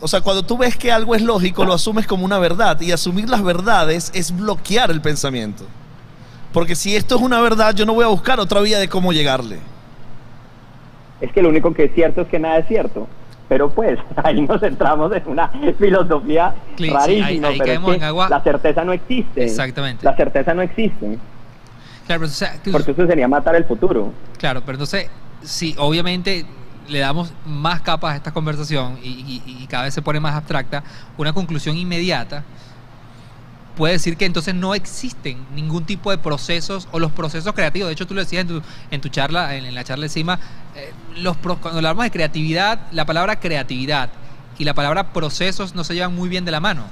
[0.00, 2.80] o sea, cuando tú ves que algo es lógico, lo asumes como una verdad.
[2.80, 5.64] Y asumir las verdades es bloquear el pensamiento.
[6.52, 9.12] Porque si esto es una verdad, yo no voy a buscar otra vía de cómo
[9.12, 9.58] llegarle.
[11.20, 13.06] Es que lo único que es cierto es que nada es cierto.
[13.50, 17.26] Pero pues ahí nos entramos en una filosofía sí, rarísima.
[17.26, 18.28] ahí- ahí pero es caemos que en agua.
[18.30, 19.44] La certeza no existe.
[19.44, 20.04] Exactamente.
[20.04, 21.18] La certeza no existe.
[22.06, 24.12] Claro, pero, o sea, que- Porque eso sería matar el futuro.
[24.38, 25.10] claro, pero entonces,
[25.42, 26.46] si obviamente
[26.88, 30.34] le damos más capas a esta conversación y, y- y cada vez se pone más
[30.34, 30.82] abstracta,
[31.18, 32.44] una conclusión inmediata
[33.76, 37.88] puede decir que entonces no existen ningún tipo de procesos o los procesos creativos.
[37.88, 40.38] De hecho, tú lo decías en tu, en tu charla, en, en la charla encima,
[40.76, 44.10] eh, los cuando hablamos de creatividad, la palabra creatividad
[44.58, 46.84] y la palabra procesos no se llevan muy bien de la mano.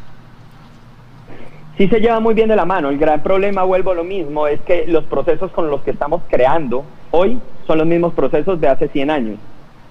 [1.77, 2.89] Sí se lleva muy bien de la mano.
[2.89, 6.23] El gran problema, vuelvo a lo mismo, es que los procesos con los que estamos
[6.29, 9.39] creando hoy son los mismos procesos de hace 100 años.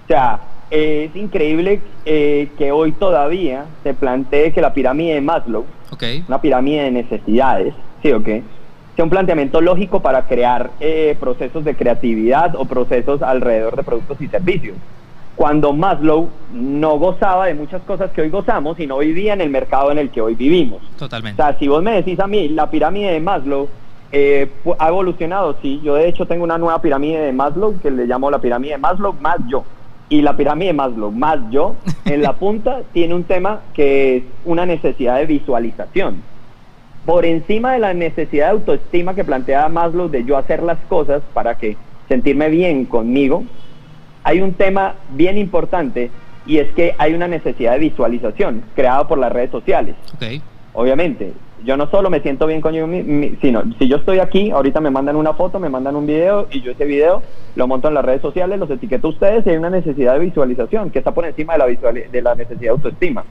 [0.04, 5.66] O sea, es increíble eh, que hoy todavía se plantee que la pirámide de Maslow,
[5.92, 6.04] ¿Ok?
[6.28, 8.44] una pirámide de necesidades, ¿sí o qué?
[8.96, 14.20] Sea un planteamiento lógico para crear eh, procesos de creatividad o procesos alrededor de productos
[14.22, 14.76] y servicios.
[15.36, 19.52] Cuando Maslow no gozaba de muchas cosas que hoy gozamos y no vivía en el
[19.52, 20.82] mercado en el que hoy vivimos.
[20.96, 21.42] O Totalmente.
[21.42, 23.70] sea, si vos me decís a mí, la pirámide de Maslow
[24.12, 25.80] eh, ha evolucionado, sí.
[25.84, 28.78] Yo de hecho tengo una nueva pirámide de Maslow que le llamo la pirámide de
[28.80, 29.64] Maslow más yo.
[30.10, 34.24] Y la pirámide de Maslow más yo, en la punta tiene un tema que es
[34.46, 36.22] una necesidad de visualización.
[37.06, 41.22] Por encima de la necesidad de autoestima que plantea Maslow de yo hacer las cosas
[41.34, 43.44] para que sentirme bien conmigo,
[44.24, 46.12] hay un tema bien importante
[46.46, 49.96] y es que hay una necesidad de visualización creada por las redes sociales
[50.78, 54.52] obviamente, yo no solo me siento bien conmigo, mi- mi- sino si yo estoy aquí,
[54.52, 57.24] ahorita me mandan una foto, me mandan un video y yo ese video
[57.56, 60.20] lo monto en las redes sociales, los etiqueto a ustedes y hay una necesidad de
[60.20, 63.26] visualización que está por encima de la, visuali- de la necesidad de autoestima.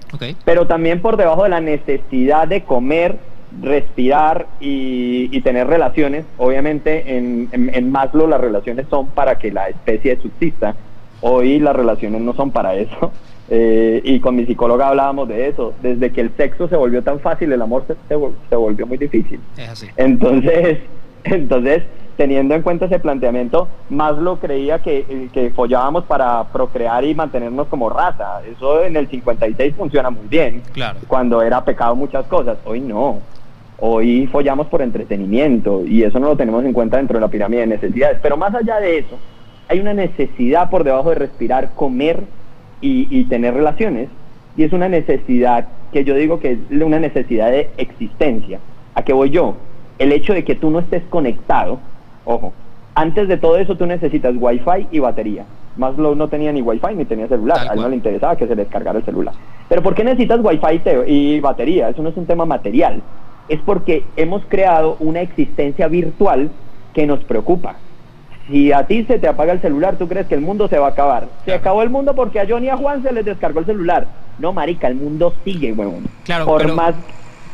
[0.44, 3.20] Pero también por debajo de la necesidad de comer,
[3.62, 6.26] respirar y, y tener relaciones.
[6.38, 10.76] Obviamente en, en, en Maslow las relaciones son para que la especie subsista.
[11.20, 13.12] Hoy las relaciones no son para eso.
[13.48, 15.72] Eh, y con mi psicóloga hablábamos de eso.
[15.82, 18.86] Desde que el sexo se volvió tan fácil, el amor se, se vol- se volvió
[18.86, 19.38] muy difícil.
[19.56, 19.86] Es así.
[19.96, 20.78] Entonces,
[21.24, 21.82] entonces
[22.16, 27.66] teniendo en cuenta ese planteamiento, más lo creía que, que follábamos para procrear y mantenernos
[27.68, 28.40] como raza.
[28.50, 30.98] Eso en el 56 funciona muy bien, Claro.
[31.08, 32.56] cuando era pecado muchas cosas.
[32.64, 33.18] Hoy no.
[33.78, 37.60] Hoy follamos por entretenimiento y eso no lo tenemos en cuenta dentro de la pirámide
[37.60, 38.18] de necesidades.
[38.22, 39.18] Pero más allá de eso,
[39.68, 42.22] hay una necesidad por debajo de respirar, comer
[42.80, 44.08] y, y tener relaciones.
[44.56, 48.58] Y es una necesidad que yo digo que es una necesidad de existencia.
[48.94, 49.56] ¿A qué voy yo?
[49.98, 51.78] El hecho de que tú no estés conectado,
[52.24, 52.52] ojo,
[52.94, 55.44] antes de todo eso tú necesitas wifi y batería.
[55.76, 58.46] Maslow no tenía ni wifi ni tenía celular, Tal a él no le interesaba que
[58.46, 59.34] se descargara el celular.
[59.68, 61.90] Pero ¿por qué necesitas wifi y y batería?
[61.90, 63.02] Eso no es un tema material.
[63.48, 66.50] Es porque hemos creado una existencia virtual
[66.94, 67.76] que nos preocupa.
[68.48, 70.86] Si a ti se te apaga el celular, tú crees que el mundo se va
[70.88, 71.28] a acabar.
[71.44, 74.06] Se acabó el mundo porque a Johnny y a Juan se les descargó el celular.
[74.38, 76.06] No, marica, el mundo sigue, huevón.
[76.24, 76.94] Claro, Por pero- más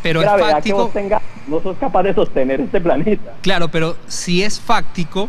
[0.03, 0.77] Pero es que fáctico.
[0.79, 3.33] vos tengas, no sos capaz de sostener este planeta.
[3.41, 5.29] Claro, pero sí es fáctico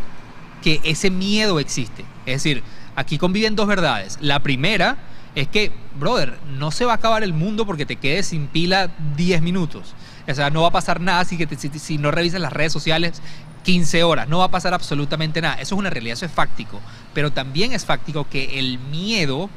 [0.62, 2.04] que ese miedo existe.
[2.26, 2.62] Es decir,
[2.96, 4.18] aquí conviven dos verdades.
[4.20, 4.96] La primera
[5.34, 8.90] es que, brother, no se va a acabar el mundo porque te quedes sin pila
[9.16, 9.94] 10 minutos.
[10.28, 12.52] O sea, no va a pasar nada si, que te- si, si no revisas las
[12.52, 13.22] redes sociales
[13.64, 14.28] 15 horas.
[14.28, 15.54] No va a pasar absolutamente nada.
[15.54, 16.80] Eso es una realidad, eso es fáctico.
[17.12, 19.50] Pero también es fáctico que el miedo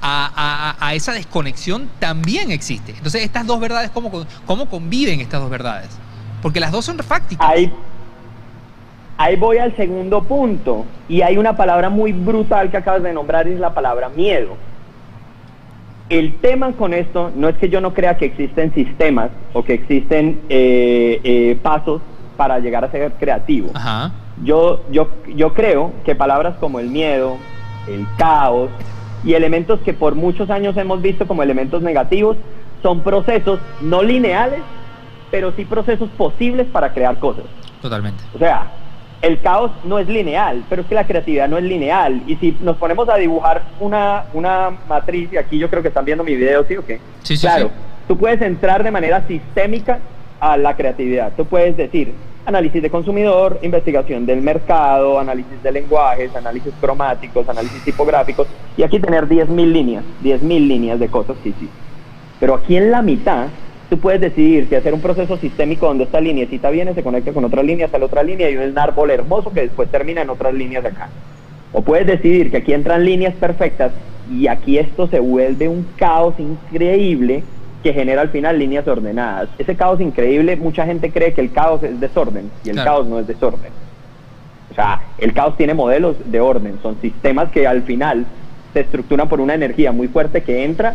[0.00, 2.92] a, esa desconexión también existe.
[2.92, 4.10] Entonces, estas dos verdades, ¿cómo,
[4.46, 5.90] cómo conviven estas dos verdades?
[6.40, 7.46] Porque las dos son fácticas.
[7.46, 7.70] Ahí,
[9.18, 10.86] ahí voy al segundo punto.
[11.08, 14.56] Y hay una palabra muy brutal que acabas de nombrar y es la palabra miedo.
[16.08, 19.74] El tema con esto no es que yo no crea que existen sistemas o que
[19.74, 22.02] existen eh, eh, pasos
[22.40, 23.68] para llegar a ser creativo.
[23.74, 24.12] Ajá.
[24.42, 27.36] Yo, yo, yo creo que palabras como el miedo,
[27.86, 28.70] el caos
[29.22, 32.38] y elementos que por muchos años hemos visto como elementos negativos
[32.82, 34.60] son procesos no lineales,
[35.30, 37.44] pero sí procesos posibles para crear cosas.
[37.82, 38.24] Totalmente.
[38.34, 38.68] O sea,
[39.20, 42.22] el caos no es lineal, pero es que la creatividad no es lineal.
[42.26, 46.06] Y si nos ponemos a dibujar una, una matriz, y aquí yo creo que están
[46.06, 47.00] viendo mi video, ¿sí o qué?
[47.22, 47.72] Sí, sí, claro, sí.
[48.08, 49.98] tú puedes entrar de manera sistémica
[50.40, 51.32] a la creatividad.
[51.36, 52.14] Tú puedes decir
[52.50, 59.00] análisis de consumidor, investigación del mercado, análisis de lenguajes, análisis cromáticos, análisis tipográficos, y aquí
[59.00, 61.74] tener 10.000 líneas, 10.000 líneas de cosas que hiciste.
[62.38, 63.46] Pero aquí en la mitad,
[63.88, 67.44] tú puedes decidir si hacer un proceso sistémico donde esta lineecita viene, se conecta con
[67.44, 70.84] otra línea, la otra línea y un árbol hermoso que después termina en otras líneas
[70.84, 71.08] acá.
[71.72, 73.92] O puedes decidir que aquí entran líneas perfectas
[74.30, 77.42] y aquí esto se vuelve un caos increíble
[77.82, 79.48] que genera al final líneas ordenadas.
[79.58, 82.90] Ese caos increíble, mucha gente cree que el caos es desorden y el Claro.
[82.90, 83.72] caos no es desorden.
[84.70, 88.26] O sea, el caos tiene modelos de orden, son sistemas que al final
[88.72, 90.94] se estructuran por una energía muy fuerte que entra,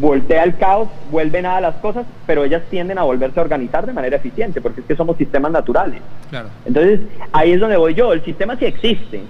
[0.00, 3.92] voltea el caos, vuelve nada las cosas, pero ellas tienden a volverse a organizar de
[3.92, 6.00] manera eficiente, porque es que somos sistemas naturales.
[6.30, 6.48] Claro.
[6.64, 7.00] Entonces,
[7.32, 9.22] ahí es donde voy yo, el sistema sí existe.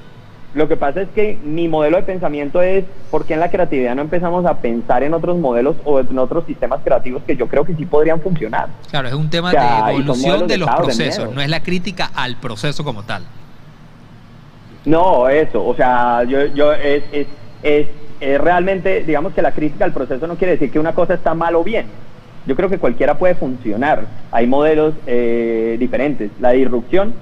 [0.55, 3.95] Lo que pasa es que mi modelo de pensamiento es por qué en la creatividad
[3.95, 7.65] no empezamos a pensar en otros modelos o en otros sistemas creativos que yo creo
[7.65, 8.69] que sí podrían funcionar.
[8.91, 11.51] Claro, es un tema O sea, y de evolución de los de procesos, no es
[11.51, 13.25] la crítica al proceso como tal.
[14.87, 17.27] No, eso, o sea, yo, yo es, es,
[17.63, 17.89] es,
[18.21, 21.35] es realmente, digamos que la crítica al proceso no quiere decir que una cosa está
[21.35, 21.87] mal o bien.
[22.47, 24.07] Yo creo que cualquiera puede funcionar.
[24.33, 26.31] Hay modelos eh, diferentes.
[26.41, 27.13] La disrupción,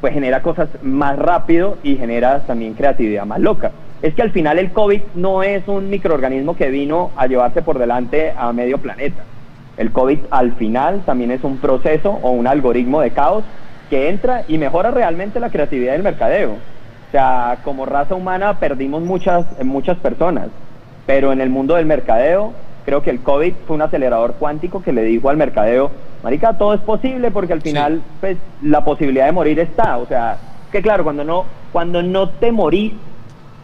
[0.00, 3.72] pues genera cosas más rápido y genera también creatividad más loca.
[4.02, 7.78] Es que al final el COVID no es un microorganismo que vino a llevarse por
[7.78, 9.24] delante a medio planeta.
[9.76, 13.44] El COVID al final también es un proceso o un algoritmo de caos
[13.90, 16.52] que entra y mejora realmente la creatividad del mercadeo.
[16.52, 20.48] O sea, como raza humana perdimos muchas, muchas personas,
[21.06, 22.52] pero en el mundo del mercadeo
[22.84, 25.90] creo que el COVID fue un acelerador cuántico que le dijo al mercadeo,
[26.22, 30.38] marica, todo es posible porque al final pues la posibilidad de morir está, o sea,
[30.72, 32.92] que claro, cuando no cuando no te morís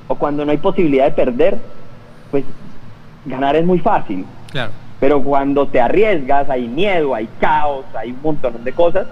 [0.09, 1.59] o cuando no hay posibilidad de perder,
[2.31, 2.45] pues
[3.25, 4.27] ganar es muy fácil.
[4.51, 4.73] Claro.
[5.01, 9.07] Pero cuando te arriesgas, hay miedo, hay caos, hay un montón de cosas.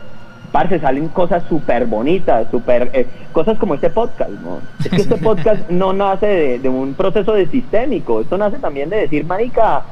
[0.50, 2.90] Parce, salen cosas súper bonitas, súper...
[2.92, 4.58] eh, cosas como este podcast, ¿no?
[4.84, 8.20] Es que este podcast no nace de, de un proceso de sistémico.
[8.20, 9.82] Esto nace también de decir, marica,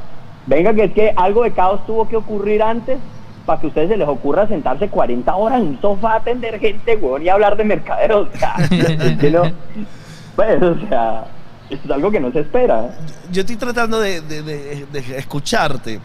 [0.46, 2.98] venga, que es que algo de caos tuvo que ocurrir antes
[3.50, 6.60] para que a ustedes se les ocurra sentarse 40 horas en un sofá a atender
[6.60, 8.28] gente, weón, y hablar de mercaderos.
[8.32, 9.50] O sea, es que no-
[10.36, 11.24] pues, o sea,
[11.68, 12.96] esto es algo que no se espera.
[13.32, 15.98] Yo estoy tratando de, de- de- de escucharte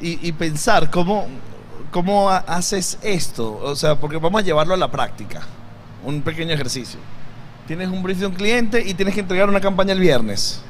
[0.00, 1.26] y, y pensar cómo,
[1.90, 3.60] cómo ha- haces esto.
[3.62, 5.42] O sea, porque vamos a llevarlo a la práctica.
[6.04, 6.98] Un pequeño ejercicio.
[7.66, 10.62] Tienes un brief de un cliente y tienes que entregar una campaña el viernes.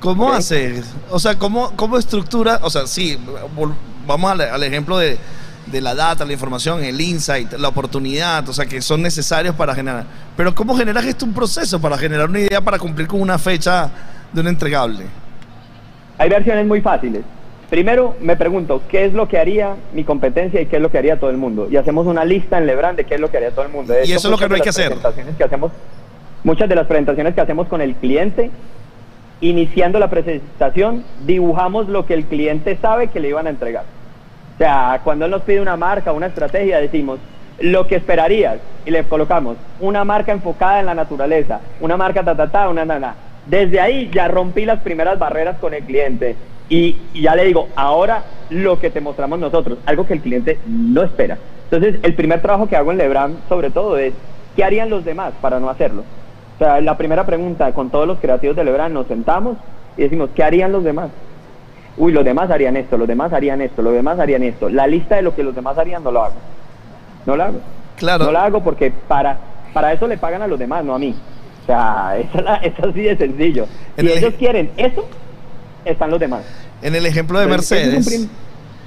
[0.00, 0.34] ¿Cómo Ok.
[0.34, 0.84] haces?
[1.10, 2.60] O sea, ¿cómo, ¿cómo estructura?
[2.62, 3.18] O sea, sí,
[4.06, 5.18] vamos al, al ejemplo de,
[5.66, 9.74] de la data, la información, el insight, la oportunidad, o sea, que son necesarios para
[9.74, 10.04] generar.
[10.36, 13.90] Pero ¿cómo generas esto un proceso para generar una idea para cumplir con una fecha
[14.32, 15.04] de un entregable?
[16.18, 17.22] Hay versiones muy fáciles.
[17.70, 20.96] Primero me pregunto, ¿qué es lo que haría mi competencia y qué es lo que
[20.98, 21.68] haría todo el mundo?
[21.70, 23.92] Y hacemos una lista en Lebran de qué es lo que haría todo el mundo.
[23.92, 24.86] De Y hecho, eso es lo que no hay que hacer.
[24.88, 25.72] presentaciones que hacemos,
[26.44, 28.50] muchas de las presentaciones que hacemos con el cliente,
[29.40, 33.84] iniciando la presentación, dibujamos lo que el cliente sabe que le iban a entregar.
[34.54, 37.20] O sea, cuando él nos pide una marca, una estrategia, decimos
[37.60, 42.36] lo que esperarías y le colocamos una marca enfocada en la naturaleza, una marca ta
[42.36, 43.14] ta ta, una nana.
[43.46, 46.36] Desde ahí ya rompí las primeras barreras con el cliente
[46.68, 50.58] y, y ya le digo, ahora lo que te mostramos nosotros, algo que el cliente
[50.66, 51.38] no espera.
[51.70, 54.14] Entonces, el primer trabajo que hago en Lebran, sobre todo, es
[54.56, 56.04] ¿qué harían los demás para no hacerlo?
[56.58, 59.56] O sea, la primera pregunta con todos los creativos de Lebran nos sentamos
[59.96, 61.10] y decimos, ¿qué harían los demás?
[61.96, 64.68] Uy, los demás harían esto, los demás harían esto, los demás harían esto.
[64.68, 66.34] La lista de lo que los demás harían no lo hago.
[67.26, 67.60] No lo hago.
[67.96, 68.24] Claro.
[68.26, 69.38] No la hago porque para,
[69.72, 71.14] para eso le pagan a los demás, no a mí.
[71.62, 73.66] O sea, eso es así de sencillo.
[73.96, 75.08] En Si el- ellos quieren eso,
[75.84, 76.42] están los demás.
[76.82, 78.28] En el ejemplo de Entonces, es Mercedes,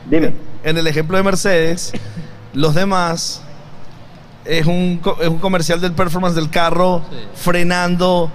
[0.10, 0.32] Dime.
[0.64, 1.92] en el ejemplo de Mercedes,
[2.54, 3.44] los demás
[4.46, 7.16] es un, es un comercial del performance del carro Sí.
[7.36, 8.32] frenando,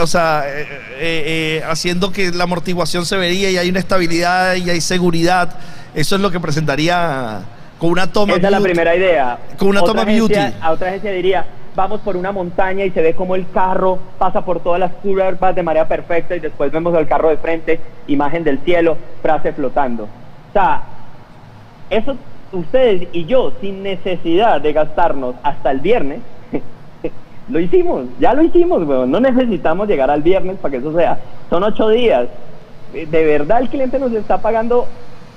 [0.00, 4.54] o sea, eh, eh, eh, haciendo que la amortiguación se vería y hay una estabilidad
[4.56, 5.54] y hay seguridad.
[5.94, 7.40] Eso es lo que presentaría
[7.78, 8.34] con una toma.
[8.34, 8.64] Esa es la beauty.
[8.72, 9.38] primera idea.
[9.58, 10.56] Con una Otra toma agencia- beauty.
[10.60, 11.44] A otra agencia diría,
[11.76, 15.54] vamos por una montaña y se ve como el carro pasa por todas las curvas
[15.54, 20.04] de manera perfecta y después vemos el carro de frente, imagen del cielo, frase flotando.
[20.04, 20.82] O sea,
[21.90, 22.16] eso
[22.52, 26.20] ustedes y yo, sin necesidad de gastarnos hasta el viernes,
[27.48, 29.10] lo hicimos, ya lo hicimos, weón.
[29.10, 31.18] No necesitamos llegar al viernes para que eso sea.
[31.48, 32.28] Son ocho días.
[32.92, 34.86] De verdad el cliente nos está pagando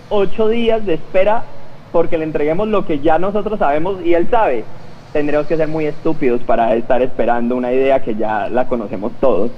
[0.09, 1.43] ocho días de espera
[1.91, 4.65] porque le entreguemos lo que ya nosotros sabemos y él sabe.
[5.11, 9.51] Tendremos que ser muy estúpidos para estar esperando una idea que ya la conocemos todos.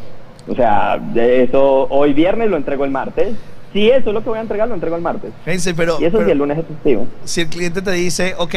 [0.48, 3.36] O sea, eso hoy viernes lo entrego el martes.
[3.76, 5.34] Si eso es lo que voy a entregar, lo entrego el martes.
[5.44, 7.08] Fíjense, pero, Y eso pero sí, el lunes es festivo.
[7.26, 8.56] si el cliente te dice, ok,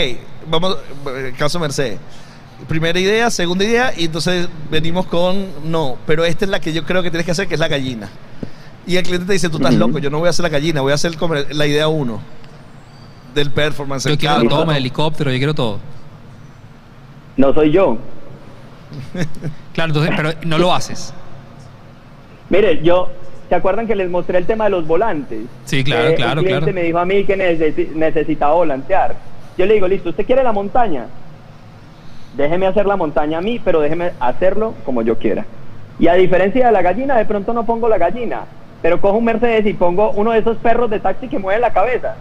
[0.49, 0.79] vamos,
[1.09, 1.99] eh, caso Mercedes,
[2.69, 6.85] primera idea, segunda idea, y entonces venimos con, no, pero esta es la que yo
[6.85, 8.09] creo que tienes que hacer, que es la gallina.
[8.87, 10.83] Y el cliente te dice, tú estás loco, yo no voy a hacer la gallina,
[10.83, 11.11] voy a hacer
[11.51, 12.21] la idea uno
[13.35, 14.05] del performance.
[14.05, 14.49] Yo el quiero carro.
[14.49, 15.81] todo, el helicóptero, yo quiero todo.
[17.37, 17.99] No soy yo.
[19.73, 21.13] Claro, entonces, pero no lo haces.
[22.51, 23.11] Mire, yo,
[23.49, 25.41] ¿se acuerdan que les mostré el tema de los volantes?
[25.65, 26.75] Sí, claro, Eh, claro, El cliente claro.
[26.75, 29.15] me dijo a mí que necesi- necesitaba volantear.
[29.57, 31.07] Yo le digo, listo, ¿usted quiere la montaña?
[32.37, 35.45] Déjeme hacer la montaña a mí, pero déjeme hacerlo como yo quiera.
[35.99, 38.43] Y a diferencia de la gallina, de pronto no pongo la gallina,
[38.83, 41.73] pero cojo un Mercedes y pongo uno de esos perros de taxi que mueve la
[41.73, 42.15] cabeza.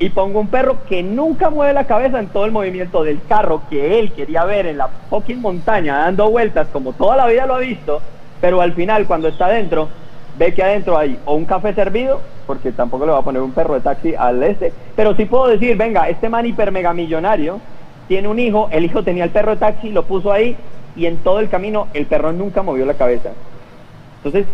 [0.00, 3.62] Y pongo un perro que nunca mueve la cabeza en todo el movimiento del carro
[3.70, 7.54] que él quería ver en la fucking montaña dando vueltas como toda la vida lo
[7.56, 8.00] ha visto,
[8.40, 9.88] pero al final cuando está adentro
[10.38, 13.52] ve que adentro hay o un café servido, porque tampoco le va a poner un
[13.52, 17.60] perro de taxi al este, pero sí puedo decir, venga, este man hiper mega millonario
[18.06, 20.56] tiene un hijo, el hijo tenía el perro de taxi, lo puso ahí
[20.96, 23.30] y en todo el camino el perro nunca movió la cabeza.
[24.18, 24.46] Entonces,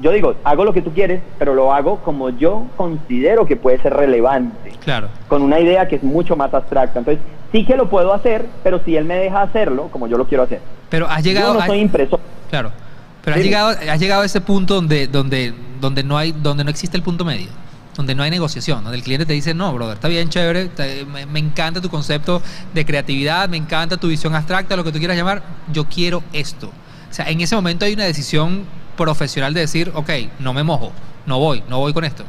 [0.00, 3.78] yo digo, hago lo que tú quieres, pero lo hago como yo considero que puede
[3.78, 5.08] ser relevante Claro.
[5.28, 6.98] con una idea que es mucho más abstracta.
[6.98, 10.26] Entonces, sí que lo puedo hacer, pero si él me deja hacerlo, como yo lo
[10.26, 10.60] quiero hacer.
[10.90, 12.18] Pero has llegado yo no a- soy impresor.
[12.50, 12.70] Claro.
[13.24, 16.70] Pero has llegado, has llegado a ese punto donde, donde, donde no hay, donde no
[16.70, 17.48] existe el punto medio,
[17.96, 21.04] donde no hay negociación, donde el cliente te dice, no, brother, está bien chévere, te-
[21.06, 22.42] me, me encanta tu concepto
[22.74, 26.66] de creatividad, me encanta tu visión abstracta, lo que tú quieras llamar, yo quiero esto.
[26.68, 28.64] O sea, en ese momento hay una decisión
[28.96, 30.10] profesional de decir, ok,
[30.40, 30.92] no me mojo,
[31.26, 32.24] no voy, no voy con esto.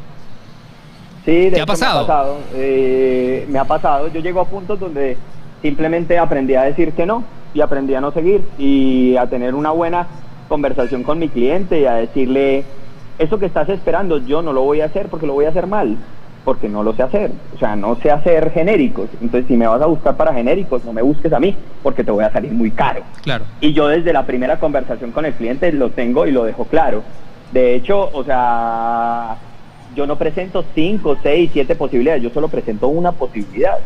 [1.25, 1.99] Sí, de ¿Te ha hecho, pasado?
[1.99, 2.37] Me ha pasado.
[2.53, 4.07] eh, me ha pasado.
[4.13, 5.17] Yo llego a puntos donde
[5.61, 9.71] simplemente aprendí a decir que no y aprendí a no seguir y a tener una
[9.71, 10.05] buena
[10.47, 12.65] conversación con mi cliente y a decirle,
[13.17, 15.67] eso que estás esperando yo no lo voy a hacer porque lo voy a hacer
[15.67, 15.97] mal,
[16.43, 17.31] porque no lo sé hacer.
[17.55, 19.09] O sea, no sé hacer genéricos.
[19.21, 22.11] Entonces, si me vas a buscar para genéricos, no me busques a mí porque te
[22.11, 23.03] voy a salir muy caro.
[23.23, 23.45] Claro.
[23.59, 27.03] Y yo desde la primera conversación con el cliente lo tengo y lo dejo claro.
[27.51, 29.37] De hecho, o sea,
[29.95, 33.77] yo no presento cinco, seis, siete posibilidades, yo solo presento una posibilidad.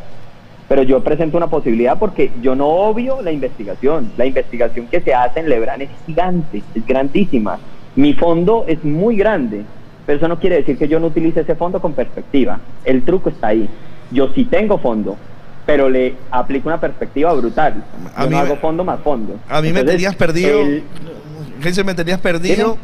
[0.69, 4.11] Pero yo presento una posibilidad porque yo no obvio la investigación.
[4.17, 7.57] La investigación que se hace en Lebran es gigante, es grandísima.
[7.95, 9.63] Mi fondo es muy grande,
[10.05, 12.59] pero eso no quiere decir que yo no utilice ese fondo con perspectiva.
[12.85, 13.67] El truco está ahí.
[14.11, 15.17] Yo sí tengo fondo,
[15.65, 17.83] pero le aplico una perspectiva brutal.
[18.15, 19.39] A Yo mí no hago fondo más fondo.
[19.49, 20.83] A mí me tenías perdido, el-
[21.83, 22.77] me tenías perdido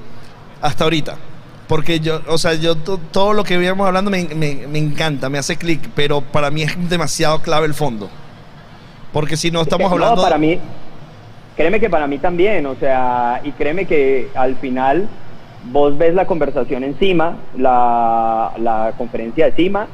[0.59, 1.15] hasta ahorita.
[1.67, 5.29] Porque yo, o sea, yo to- todo lo que veníamos hablando me, me- me encanta,
[5.29, 8.09] me hace clic, pero para mí es demasiado clave el fondo.
[9.11, 10.21] Porque si no estamos No, hablando...
[10.21, 10.59] para mí,
[11.55, 15.07] créeme que para mí también, o sea, y créeme que al final
[15.71, 19.87] vos ves la conversación encima, la, la conferencia encima,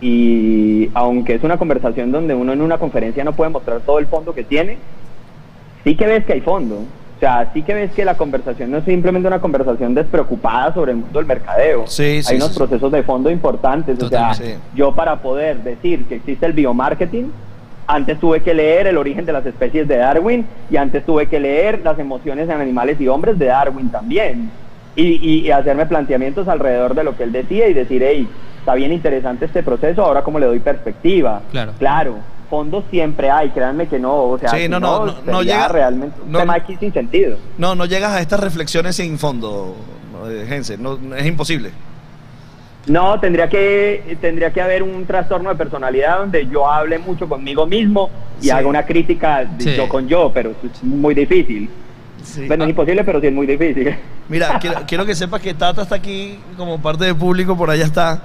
[0.00, 4.06] y aunque es una conversación donde uno en una conferencia no puede mostrar todo el
[4.06, 4.78] fondo que tiene,
[5.84, 6.84] sí que ves que hay fondo.
[7.20, 10.92] O sea, sí que ves que la conversación no es simplemente una conversación despreocupada sobre
[10.92, 11.86] el mundo del mercadeo.
[11.86, 14.02] Sí, sí, hay unos sí, procesos de fondo importantes.
[14.02, 14.32] O sea,
[14.74, 17.30] yo para poder decir que existe el biomarketing,
[17.86, 21.38] antes tuve que leer el origen de las especies de Darwin y antes tuve que
[21.38, 24.50] leer las emociones en animales y hombres de Darwin también.
[24.96, 28.72] Y, y- y hacerme planteamientos alrededor de lo que él decía y decir, hey, está
[28.74, 31.42] bien interesante este proceso, ahora cómo le doy perspectiva.
[31.50, 31.72] Claro.
[31.78, 32.14] Claro,
[32.50, 35.68] fondos siempre hay, créanme que no, o sea, Sí, si no, no, no, no llega-
[35.68, 37.38] realmente un no- tema aquí sin sentido.
[37.56, 39.76] No, no llegas a estas reflexiones sin fondo,
[40.12, 40.76] no, Gense,
[41.16, 41.70] es imposible.
[42.86, 47.66] No, tendría que, tendría que haber un trastorno de personalidad donde yo hable mucho conmigo
[47.66, 48.50] mismo y Sí.
[48.50, 49.76] haga una crítica de Sí.
[49.76, 51.68] yo con yo, pero es muy difícil.
[52.22, 52.46] Sí.
[52.46, 53.94] Bueno, es imposible, pero sí es muy difícil.
[54.28, 57.84] Mira, quiero, quiero que sepas que Tata está aquí como parte del público, por allá
[57.84, 58.22] está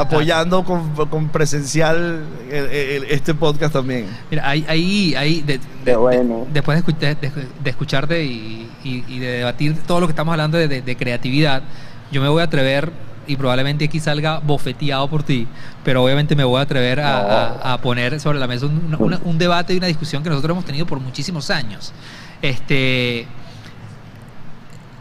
[0.00, 4.06] apoyando con, con presencial el- el- este podcast también.
[4.30, 6.44] Mira, ahí, ahí, ahí de- de- bueno.
[6.46, 7.16] de- después de, escu- de-
[7.62, 10.96] de escucharte y, y- y de debatir todo lo que estamos hablando de, de- de
[10.96, 11.62] creatividad,
[12.10, 12.90] yo me voy a atrever,
[13.26, 15.46] y probablemente aquí salga bofeteado por ti,
[15.84, 19.20] pero obviamente me voy a atrever a, a- a poner sobre la mesa un, una-
[19.22, 21.92] un debate y una discusión que nosotros hemos tenido por muchísimos años.
[22.42, 23.26] Este,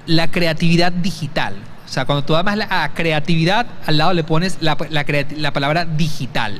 [0.05, 1.55] la creatividad digital.
[1.89, 5.03] O sea, cuando tú amas la creatividad, al lado le pones la, la
[5.35, 6.59] la palabra digital.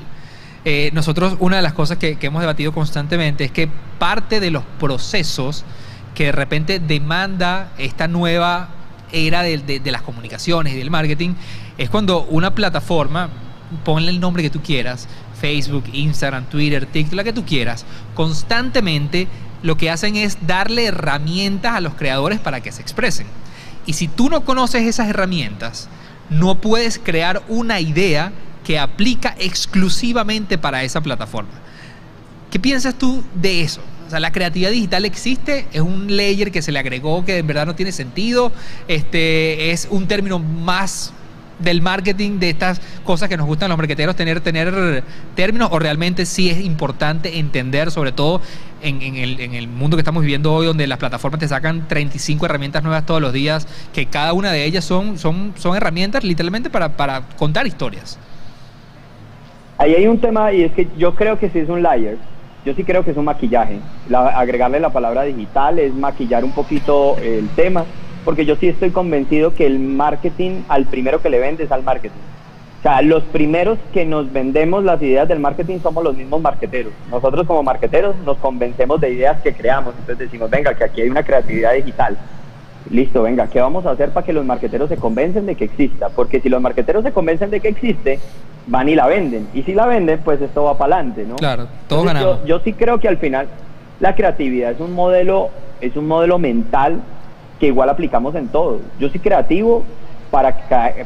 [0.66, 3.70] Eh, nosotros, una de las cosas que, que hemos debatido constantemente es que
[4.00, 5.64] parte de los procesos
[6.16, 8.70] que de repente demanda esta nueva
[9.12, 11.36] era de, de- de las comunicaciones y del marketing
[11.78, 13.30] es cuando una plataforma,
[13.86, 15.08] ponle el nombre que tú quieras,
[15.40, 19.28] Facebook, Instagram, Twitter, TikTok, la que tú quieras, constantemente
[19.64, 23.28] lo que hacen es darle herramientas a los creadores para que se expresen.
[23.90, 25.90] Y si tú no conoces esas herramientas,
[26.30, 28.32] no puedes crear una idea
[28.64, 31.50] que aplica exclusivamente para esa plataforma.
[32.52, 33.82] ¿Qué piensas tú de eso?
[34.06, 37.48] O sea, la creatividad digital existe, es un layer que se le agregó que en
[37.48, 38.52] verdad no tiene sentido,
[38.88, 41.12] este, es un término más
[41.60, 45.04] del marketing, de estas cosas que nos gustan los marketeros, tener, tener
[45.36, 48.42] términos, o realmente sí es importante entender, sobre todo
[48.82, 51.88] en, en el, en el mundo que estamos viviendo hoy, donde las plataformas te sacan
[51.88, 56.24] 35 herramientas nuevas todos los días, que cada una de ellas son, son, son herramientas
[56.24, 58.18] literalmente para, para contar historias.
[59.78, 62.18] Ahí hay un tema y es que yo creo que sí es un layer.
[62.66, 63.80] Yo sí creo que es un maquillaje.
[64.10, 67.86] La- agregarle la palabra digital es maquillar un poquito el tema,
[68.26, 71.84] porque yo sí estoy convencido que el marketing al primero que le vende es al
[71.84, 72.20] marketing.
[72.80, 76.94] O sea, los primeros que nos vendemos las ideas del marketing somos los mismos marqueteros.
[77.12, 79.94] Nosotros como marqueteros nos convencemos de ideas que creamos.
[80.00, 82.18] Entonces decimos, venga, que aquí hay una creatividad digital.
[82.90, 86.08] Listo, venga, ¿qué vamos a hacer para que los marqueteros se convencen de que exista?
[86.08, 88.20] Porque si los marqueteros se convencen de que existe,
[88.68, 89.50] van y la venden.
[89.54, 91.36] Y si la venden, pues esto va para adelante, ¿no?
[91.36, 92.42] Claro, todos Entonces, ganamos.
[92.44, 93.48] Yo, yo sí creo que al final
[94.00, 95.50] la creatividad es un modelo,
[95.82, 97.02] es un modelo mental
[97.60, 98.80] que igual aplicamos en todo.
[99.00, 99.84] Yo soy creativo
[100.32, 100.56] para,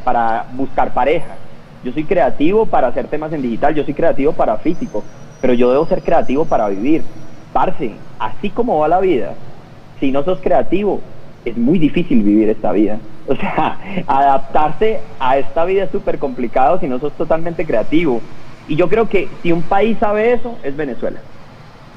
[0.04, 1.36] para buscar pareja.
[1.82, 3.74] Yo soy creativo para hacer temas en digital.
[3.74, 5.02] Yo soy creativo para físico.
[5.40, 7.02] Pero yo debo ser creativo para vivir.
[7.52, 9.34] Parce, así como va la vida,
[10.00, 11.00] si no sos creativo,
[11.44, 12.98] es muy difícil vivir esta vida.
[13.26, 18.20] O sea, adaptarse a esta vida es súper complicado si no sos totalmente creativo.
[18.68, 21.20] Y yo creo que si un país sabe eso, es Venezuela.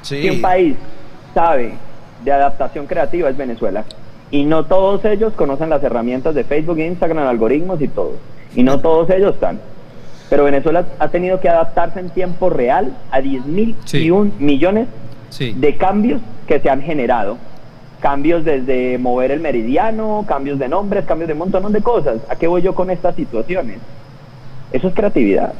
[0.00, 0.22] Sí.
[0.22, 0.74] Si un país
[1.34, 1.74] sabe
[2.24, 3.84] de adaptación creativa, es Venezuela.
[4.30, 8.12] Y no todos ellos conocen las herramientas de Facebook, Instagram, algoritmos y todo.
[8.54, 9.60] Y no todos ellos están.
[10.28, 13.98] Pero Venezuela ha tenido que adaptarse en tiempo real a 10 mil Sí.
[14.04, 14.86] y un millones
[15.30, 15.54] Sí.
[15.56, 17.38] de cambios que se han generado.
[18.00, 22.18] Cambios desde mover el meridiano, cambios de nombres, cambios de un montón de cosas.
[22.28, 23.78] ¿A qué voy yo con estas situaciones?
[24.72, 25.54] Eso es creatividad.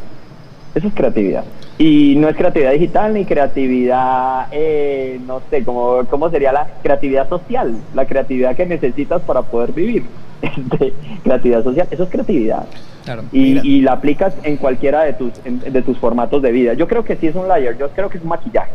[0.75, 1.45] Eso es creatividad.
[1.79, 7.29] Y no es creatividad digital ni creatividad, eh, no sé, ¿cómo, ¿cómo sería la creatividad
[7.29, 7.75] social?
[7.95, 10.05] La creatividad que necesitas para poder vivir.
[10.41, 10.93] Este,
[11.25, 12.65] creatividad social, eso es creatividad.
[13.05, 13.25] Claro.
[13.33, 16.75] Y, la aplicas en cualquiera de tus, en- de tus formatos de vida.
[16.75, 18.71] Yo creo que sí es un layer, yo creo que es un maquillaje,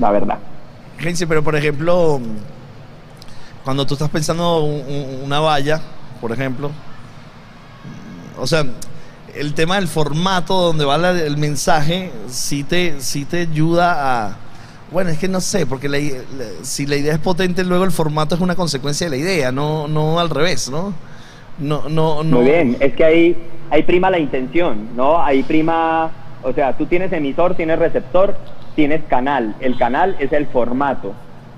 [0.00, 0.38] la verdad.
[0.98, 2.18] Gense, pero por ejemplo,
[3.64, 5.80] cuando tú estás pensando un- un- una valla,
[6.20, 6.70] por ejemplo,
[8.38, 8.64] o sea,
[9.38, 14.36] el tema del formato donde va la- el mensaje sí te, sí te ayuda a...
[14.90, 15.98] Bueno, es que no sé, porque la
[16.62, 19.88] si la idea es potente, luego el formato es una consecuencia de la idea, no,
[19.88, 20.94] no al revés, ¿no?
[21.58, 22.36] No, no, no.
[22.36, 23.36] Muy bien, es que ahí,
[23.70, 25.20] ahí prima la intención, ¿no?
[25.20, 26.10] Ahí prima,
[26.42, 28.36] o sea, tú tienes emisor, tienes receptor,
[28.76, 29.56] tienes canal.
[29.60, 31.14] El canal es el formato.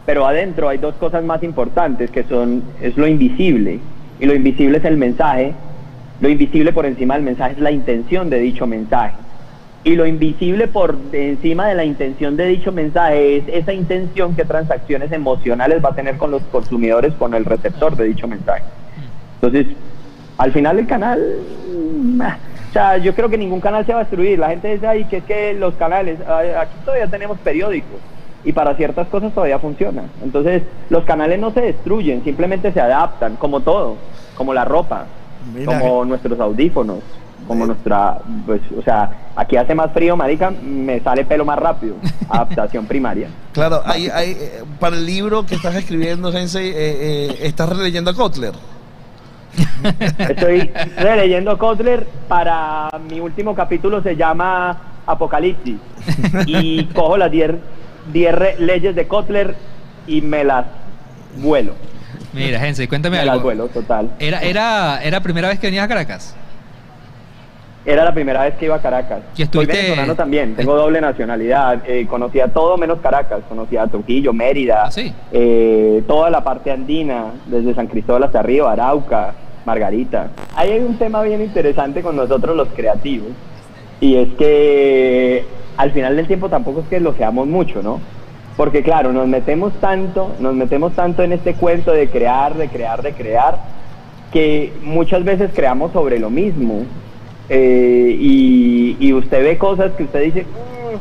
[0.07, 3.79] Pero adentro hay dos cosas más importantes que son, es lo invisible.
[4.21, 5.53] Y lo invisible es el mensaje.
[6.21, 9.15] Lo invisible por encima del mensaje es la intención de dicho mensaje.
[9.85, 14.45] Y lo invisible por encima de la intención de dicho mensaje es esa intención que
[14.45, 18.65] transacciones emocionales va a tener con los consumidores, con el receptor de dicho mensaje.
[19.41, 19.69] Entonces,
[20.37, 21.21] al final el canal,
[21.73, 24.39] mm, o sea, yo creo que ningún canal se va a destruir.
[24.41, 28.01] La gente dice, ay, que es que los canales, aquí todavía tenemos periódicos
[28.45, 30.03] y para ciertas cosas todavía funciona.
[30.23, 33.97] Entonces, los canales no se destruyen, simplemente se adaptan, como todo,
[34.37, 35.07] como la ropa,
[35.53, 35.79] Mira.
[35.79, 36.99] como nuestros audífonos,
[37.47, 41.97] como nuestra, pues, o sea, aquí hace más frío, marica, me sale pelo más rápido.
[42.29, 43.29] Adaptación primaria.
[43.53, 44.37] Claro, hay, hay,
[44.79, 48.55] para el libro que estás escribiendo, Sensei, eh, eh, estás releyendo a Kotler.
[50.19, 54.77] Estoy releyendo Kotler para mi último capítulo se llama
[55.07, 55.79] Apocalipsis
[56.47, 57.53] y cojo las 10
[58.13, 59.55] 10 leyes de Kotler
[60.07, 60.67] y me las
[61.37, 61.73] vuelo.
[62.33, 63.41] Mira, Hense, cuéntame algo.
[63.41, 64.11] vuelo, total.
[64.19, 66.37] ¿Era, era, ¿Era primera vez que venías a Caracas?
[67.85, 69.21] Era la primera vez que iba a Caracas.
[69.35, 71.83] ¿Y estuviste- Soy venezolano también, tengo doble nacionalidad.
[71.87, 73.41] Eh, conocía todo menos Caracas.
[73.49, 75.15] Conocía Trujillo, Mérida, ¿Ah, sí?
[75.33, 79.33] eh, toda la parte andina, desde San Cristóbal hasta arriba, Arauca,
[79.65, 80.29] Margarita.
[80.55, 83.29] Ahí hay un tema bien interesante con nosotros los creativos.
[84.01, 85.47] Y es que
[85.79, 88.01] al final del tiempo tampoco es que lo seamos mucho, ¿no?
[88.59, 93.01] Porque claro, nos metemos tanto, nos metemos tanto en este cuento de crear, de crear,
[93.03, 93.57] de crear,
[94.33, 96.83] que muchas veces creamos sobre lo mismo.
[97.49, 100.97] Eh, y, y usted ve cosas que usted dice, "Mm",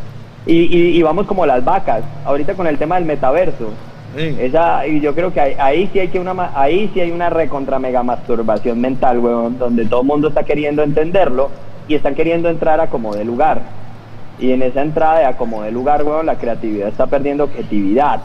[0.45, 3.71] y, y- y vamos como las vacas, ahorita con el tema del metaverso.
[4.15, 4.35] Sí.
[4.39, 7.31] Esa, y yo creo que ahí, ahí sí hay que una ahí sí hay una
[7.31, 11.49] recontra mega masturbación mental, weón, donde todo el mundo está queriendo entenderlo
[11.87, 13.86] y están queriendo entrar a como de lugar.
[14.39, 18.21] Y en esa entrada de a como de lugar, weón, la creatividad está perdiendo objetividad.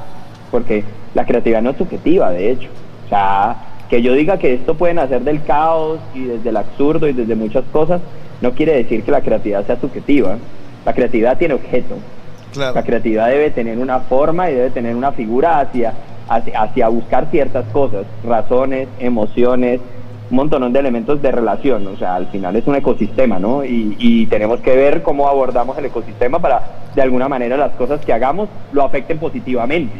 [0.50, 0.84] Porque
[1.14, 2.68] la creatividad no es subjetiva, de hecho.
[3.06, 3.56] O sea,
[3.88, 7.34] que yo diga que esto puede nacer del caos y desde el absurdo y desde
[7.34, 8.00] muchas cosas,
[8.40, 10.36] no quiere decir que la creatividad sea subjetiva.
[10.84, 11.96] La creatividad tiene objeto.
[12.52, 12.74] Claro.
[12.74, 15.94] La creatividad debe tener una forma y debe tener una figura hacia,
[16.28, 19.80] hacia, hacia buscar ciertas cosas, razones, emociones,
[20.32, 21.86] un montón de elementos de relación.
[21.86, 23.64] O sea, al final es un ecosistema, ¿no?
[23.64, 26.62] Y, tenemos que ver cómo abordamos el ecosistema para,
[26.94, 29.92] de alguna manera, las cosas que hagamos lo afecten positivamente.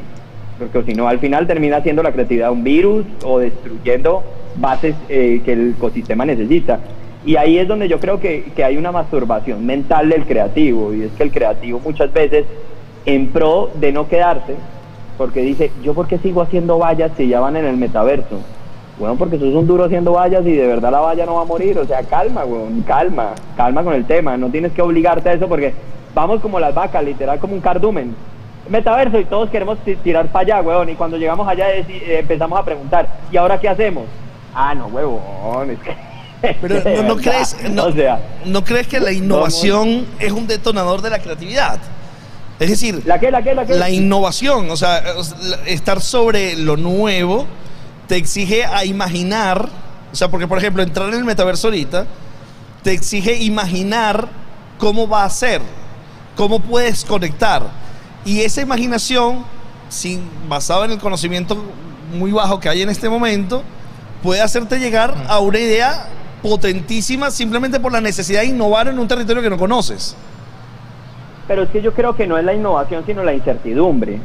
[0.59, 4.23] Porque si no, al final termina siendo la creatividad un virus o destruyendo
[4.57, 6.81] bases eh, que el ecosistema necesita.
[7.27, 11.03] Y ahí es donde yo creo que, que hay una masturbación mental del creativo, y
[11.03, 12.47] es que el creativo muchas veces,
[13.05, 14.55] en pro de no quedarse,
[15.19, 18.41] porque dice, ¿yo por qué sigo haciendo vallas si ya van en el metaverso?
[19.03, 21.45] Bueno, porque sos un duro haciendo vallas y de verdad la valla no va a
[21.45, 25.33] morir, o sea, calma, weón, calma, calma con el tema, no tienes que obligarte a
[25.33, 25.75] eso porque
[26.15, 28.15] vamos como las vacas, literal como un cardumen.
[28.69, 31.85] Metaverso y todos queremos ti- tirar para allá, weón, y cuando llegamos allá eh,
[32.21, 34.05] empezamos a preguntar, ¿y ahora qué hacemos?
[34.55, 35.97] Ah, no, huevón, es que...
[36.63, 41.03] Pero no, no crees, no, o sea, ¿no crees que la innovación es un detonador
[41.03, 41.81] de la creatividad?
[42.61, 43.75] Es decir, ¿la qué, la qué, la qué?
[43.75, 45.03] la innovación, o sea,
[45.67, 47.47] estar sobre lo nuevo
[48.07, 49.69] te exige a imaginar,
[50.13, 52.07] o sea, porque por ejemplo, entrar en el metaverso ahorita
[52.83, 54.29] te exige imaginar
[54.79, 55.61] cómo va a ser,
[56.37, 57.63] cómo puedes conectar.
[58.25, 59.45] Y esa imaginación,
[59.89, 61.57] sin, basada en el conocimiento
[62.13, 63.63] muy bajo que hay en este momento,
[64.23, 66.09] puede hacerte llegar a una idea
[66.43, 70.17] potentísima simplemente por la necesidad de innovar en un territorio que no conoces.
[71.47, 74.19] Pero es que yo creo que no es la innovación, sino la incertidumbre.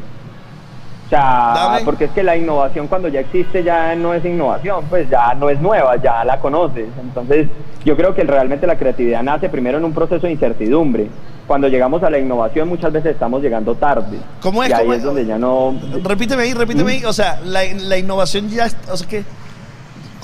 [1.07, 1.85] O sea, Dame.
[1.85, 5.49] porque es que la innovación cuando ya existe ya no es innovación, pues ya no
[5.49, 6.89] es nueva, ya la conoces.
[7.01, 7.47] Entonces,
[7.85, 11.07] yo creo que realmente la creatividad nace primero en un proceso de incertidumbre.
[11.47, 14.17] Cuando llegamos a la innovación muchas veces estamos llegando tarde.
[14.41, 14.69] ¿Cómo es?
[14.69, 15.05] Y ahí ¿Cómo es es?
[15.05, 15.73] donde ya no...
[16.03, 17.05] Repíteme ahí, repíteme ahí.
[17.05, 18.67] O sea, la, la innovación ya.
[18.91, 19.23] O sea, que.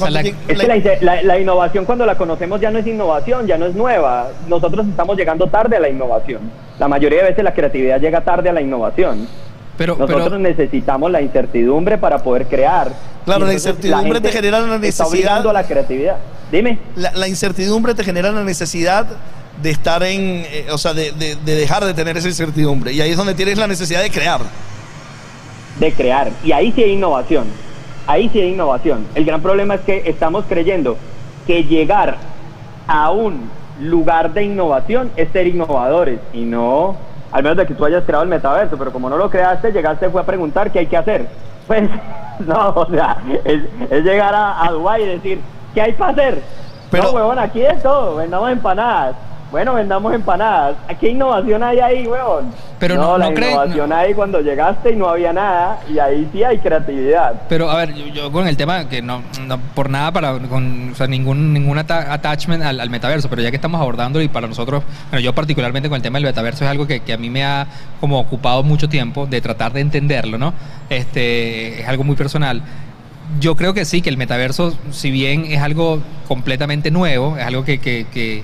[0.10, 3.68] la- Es que la- la innovación cuando la conocemos ya no es innovación, ya no
[3.68, 4.28] es nueva.
[4.50, 6.42] Nosotros estamos llegando tarde a la innovación.
[6.78, 9.26] La mayoría de veces la creatividad llega tarde a la innovación.
[9.78, 12.92] Pero, Nosotros pero necesitamos la incertidumbre para poder crear.
[13.26, 16.18] Claro, la incertidumbre te genera la Está necesidad- obligando a la creatividad.
[16.52, 16.78] Dime.
[16.96, 19.08] la, la incertidumbre te genera la necesidad
[19.62, 20.44] de estar en.
[20.46, 22.94] eh, o sea, de, de- de dejar de tener esa incertidumbre.
[22.94, 24.42] Y ahí es donde tienes la necesidad de crear.
[25.80, 26.30] de crear.
[26.44, 27.46] Y ahí sí hay innovación.
[28.06, 29.06] Ahí sí hay innovación.
[29.16, 30.98] El gran problema es que estamos creyendo
[31.48, 32.18] que llegar
[32.88, 33.50] a un
[33.82, 36.20] lugar de innovación es ser innovadores.
[36.34, 36.96] Y no,
[37.34, 40.10] al menos de que tú hayas creado el metaverso, pero como no lo creaste, llegaste
[40.10, 41.28] fue a preguntar qué hay que hacer.
[41.68, 41.90] Pues
[42.40, 43.16] no, o sea,
[43.46, 45.42] es, es llegar a, a Dubái y decir,
[45.74, 46.42] ¿Qué hay para hacer?
[46.92, 48.18] Pero- no, huevón, aquí es todo.
[48.18, 49.16] Vendamos empanadas.
[49.54, 50.76] Bueno, vendamos empanadas.
[51.00, 52.46] ¿Qué innovación hay ahí, huevón?
[52.80, 55.80] Pero no, no- la no cree- innovación no- hay cuando llegaste y no había nada.
[55.94, 57.44] Y ahí sí hay creatividad.
[57.48, 60.90] Pero a ver, yo, yo con el tema que no, no por nada para con
[60.92, 64.28] o sea, ningún ningún ata- attachment al, al metaverso, pero ya que estamos abordando y
[64.28, 67.18] para nosotros, bueno, yo particularmente con el tema del metaverso es algo que, que a
[67.18, 67.68] mí me ha
[68.02, 70.56] como ocupado mucho tiempo de tratar de entenderlo, ¿no?
[70.90, 72.64] Este es algo muy personal.
[73.40, 77.64] Yo creo que sí, que el metaverso, si bien es algo completamente nuevo, es algo
[77.64, 78.44] que, que, que,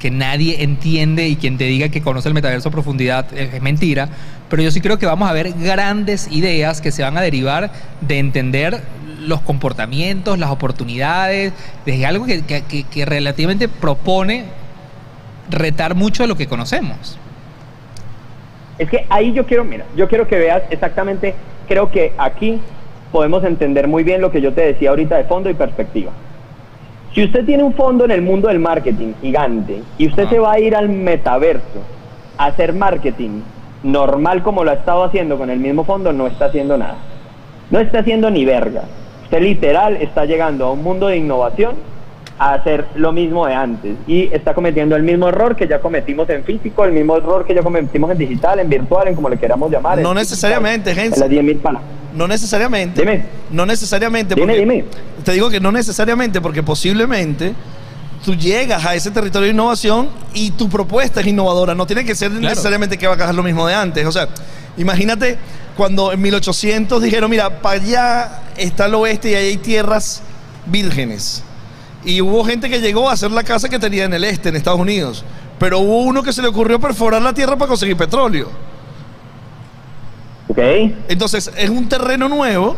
[0.00, 3.62] que nadie entiende y quien te diga que conoce el metaverso a profundidad es, es
[3.62, 4.08] mentira,
[4.48, 7.70] pero yo sí creo que vamos a ver grandes ideas que se van a derivar
[8.00, 8.80] de entender
[9.20, 11.52] los comportamientos, las oportunidades,
[11.84, 12.42] desde algo que-
[12.90, 14.44] que relativamente propone
[15.50, 17.18] retar mucho de lo que conocemos.
[18.78, 21.34] Es que ahí yo quiero, mira, yo quiero que veas exactamente,
[21.66, 22.60] creo que aquí
[23.10, 26.12] podemos entender muy bien lo que yo te decía ahorita de fondo y perspectiva.
[27.14, 30.30] Si usted tiene un fondo en el mundo del marketing gigante y usted Ajá.
[30.30, 31.82] se va a ir al metaverso
[32.36, 33.40] a hacer marketing
[33.82, 36.96] normal como lo ha estado haciendo con el mismo fondo, no está haciendo nada.
[37.70, 38.82] No está haciendo ni verga.
[39.24, 41.76] Usted literal está llegando a un mundo de innovación
[42.38, 46.30] a hacer lo mismo de antes y está cometiendo el mismo error que ya cometimos
[46.30, 49.38] en físico, el mismo error que ya cometimos en digital, en virtual, en como le
[49.38, 49.98] queramos llamar.
[49.98, 51.36] No en necesariamente, digital, Gensi.
[51.36, 51.82] En las 10.000 palas.
[52.18, 53.00] No necesariamente.
[53.00, 53.24] Dime.
[53.50, 54.34] No necesariamente.
[54.34, 54.84] Dime.
[55.24, 57.54] Te digo que no necesariamente, porque posiblemente
[58.24, 61.76] tú llegas a ese territorio de innovación y tu propuesta es innovadora.
[61.76, 62.48] No tiene que ser Claro.
[62.48, 64.04] necesariamente que va a cajar lo mismo de antes.
[64.04, 64.28] O sea,
[64.76, 65.38] imagínate
[65.76, 70.22] cuando en 1800 dijeron, mira, para allá está el oeste y ahí hay tierras
[70.66, 71.44] vírgenes.
[72.04, 74.56] Y hubo gente que llegó a hacer la casa que tenía en el este, en
[74.56, 75.24] Estados Unidos.
[75.60, 78.50] Pero hubo uno que se le ocurrió perforar la tierra para conseguir petróleo.
[80.58, 80.92] ¿Ok?
[81.08, 82.76] Entonces, es un terreno nuevo,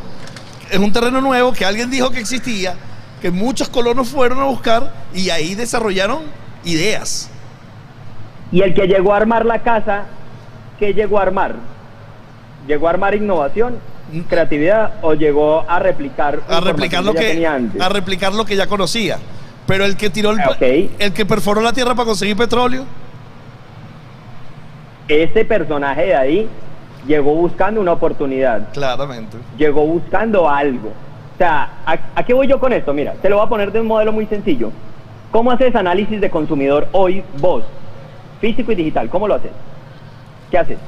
[0.70, 2.74] es un terreno nuevo que alguien dijo que existía,
[3.22, 6.22] que muchos colonos fueron a buscar y ahí desarrollaron
[6.64, 7.30] ideas.
[8.52, 10.04] Y el que llegó a armar la casa,
[10.78, 11.54] ¿qué llegó a armar?
[12.66, 13.78] ¿Llegó a armar innovación,
[14.28, 17.80] creatividad o llegó a replicar A replicar lo que tenía antes?
[17.80, 19.18] a replicar lo que ya conocía.
[19.66, 22.84] Pero el que tiró el, Ah, el que perforó la tierra para conseguir petróleo,
[25.08, 26.48] Ese personaje de ahí
[27.06, 29.36] llegó buscando una oportunidad, claramente.
[29.56, 30.88] llegó buscando algo.
[30.88, 32.92] O sea, ¿a, a qué voy yo con esto?
[32.92, 34.70] Mira, te lo voy a poner de un modelo muy sencillo.
[35.30, 37.64] ¿Cómo haces análisis de consumidor hoy vos?
[38.40, 39.52] Físico y digital, ¿cómo lo haces?
[40.50, 40.78] ¿Qué haces?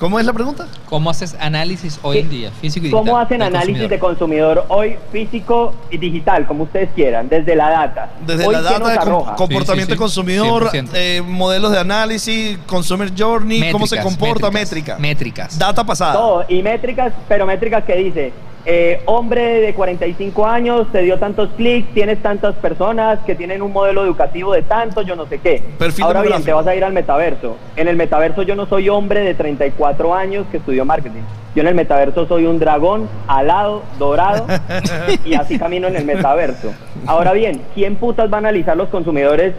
[0.00, 0.66] ¿Cómo es la pregunta?
[0.88, 3.04] ¿Cómo haces análisis hoy en día, físico y digital?
[3.04, 3.90] ¿Cómo hacen análisis consumidor?
[3.90, 8.08] de consumidor hoy físico y digital, como ustedes quieran, desde la data?
[8.26, 9.34] Desde Hoy, la ¿qué data de arroja?
[9.36, 9.88] comportamiento Sí, sí, sí.
[9.90, 10.88] del consumidor, 100%.
[10.94, 14.98] eh, modelos de análisis, consumer journey, cómo se Métricas, comporta, métricas, métrica.
[14.98, 15.58] métricas.
[15.58, 16.14] Data pasada.
[16.14, 18.32] Todo, y métricas, pero métricas que dice,
[18.66, 23.72] eh, hombre de 45 años, te dio tantos clics, tienes tantas personas que tienen un
[23.72, 25.62] modelo educativo de tanto, yo no sé qué.
[25.78, 27.56] Perfil Ahora bien, te vas a ir al metaverso.
[27.76, 31.22] En el metaverso yo no soy hombre de 34 años que estudió marketing.
[31.54, 34.46] Yo en el metaverso soy un dragón alado, dorado,
[35.24, 36.72] y así camino en el metaverso.
[37.06, 39.54] Ahora bien, ¿quién putas va a analizar los consumidores,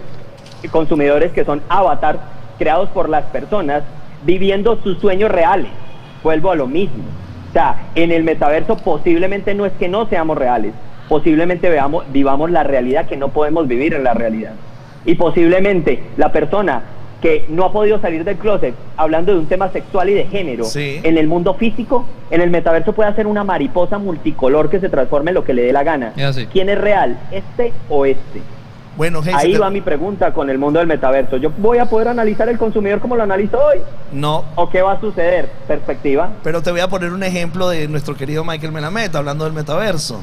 [0.72, 2.20] consumidores que son avatars
[2.60, 3.82] creados por las personas
[4.24, 5.72] viviendo sus sueños reales?
[6.24, 7.04] Vuelvo a lo mismo.
[7.52, 10.72] O sea, en el metaverso posiblemente no es que no seamos reales,
[11.10, 14.54] posiblemente veamos, vivamos la realidad que no podemos vivir en la realidad.
[15.06, 16.82] Y posiblemente la persona
[17.22, 20.64] que no ha podido salir del closet hablando de un tema sexual y de género
[20.64, 21.02] Sí.
[21.04, 25.32] en el mundo físico, en el metaverso puede hacer una mariposa multicolor que se transforme
[25.32, 26.14] en lo que le dé la gana.
[26.52, 27.18] ¿Quién es real?
[27.32, 28.42] ¿Este o este?
[28.98, 31.38] Bueno, Gensi, Ahí te- va mi pregunta con el mundo del metaverso.
[31.38, 33.80] ¿Yo voy a poder analizar el consumidor como lo analizo hoy?
[34.12, 35.50] No, ¿O qué va a suceder?
[35.68, 36.30] Perspectiva.
[36.44, 40.22] Pero te voy a poner un ejemplo de nuestro querido Michael Melamed, hablando del metaverso.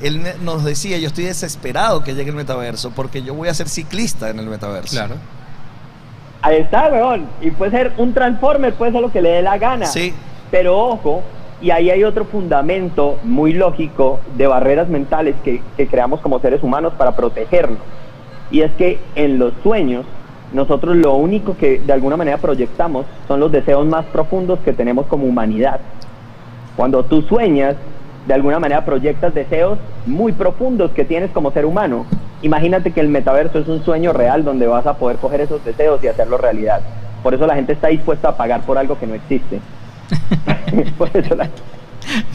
[0.00, 3.68] Él nos decía, yo estoy desesperado que llegue el metaverso porque yo voy a ser
[3.68, 4.94] ciclista en el metaverso.
[4.94, 5.16] Claro.
[6.40, 7.26] Ahí está, weón.
[7.40, 9.86] Y puede ser un transformer, puede ser lo que le dé la gana.
[9.86, 10.14] Sí.
[10.52, 11.22] Pero ojo,
[11.60, 16.92] y ahí hay otro fundamento muy lógico de barreras mentales que, creamos como seres humanos
[16.96, 17.78] para protegernos.
[18.50, 20.06] Y es que en los sueños,
[20.52, 25.06] nosotros lo único que de alguna manera proyectamos son los deseos más profundos que tenemos
[25.06, 25.80] como humanidad.
[26.76, 27.74] Cuando tú sueñas,
[28.26, 32.06] de alguna manera proyectas deseos muy profundos que tienes como ser humano.
[32.42, 36.02] Imagínate que el metaverso es un sueño real donde vas a poder coger esos deseos
[36.04, 36.80] y hacerlos realidad.
[37.22, 39.60] Por eso la gente está dispuesta a pagar por algo que no existe.
[40.98, 41.50] por eso la-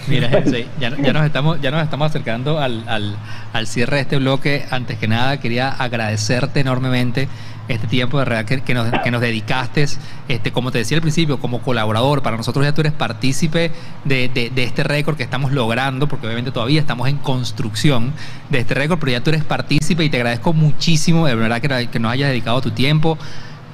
[0.08, 3.16] Mira, Jensei, ya, ya nos estamos, ya nos estamos acercando al, al-
[3.54, 4.66] al cierre de este bloque.
[4.70, 7.28] Antes que nada, quería agradecerte enormemente
[7.70, 9.86] este tiempo de verdad que, que nos, que nos dedicaste.
[10.28, 13.72] Este, como te decía al principio, como colaborador, para nosotros ya tú eres partícipe
[14.04, 18.12] de, de- de este récord que estamos logrando, porque obviamente todavía estamos en construcción
[18.50, 21.88] de este récord, pero ya tú eres partícipe y te agradezco muchísimo, de verdad, que,
[21.90, 23.18] que nos hayas dedicado tu tiempo.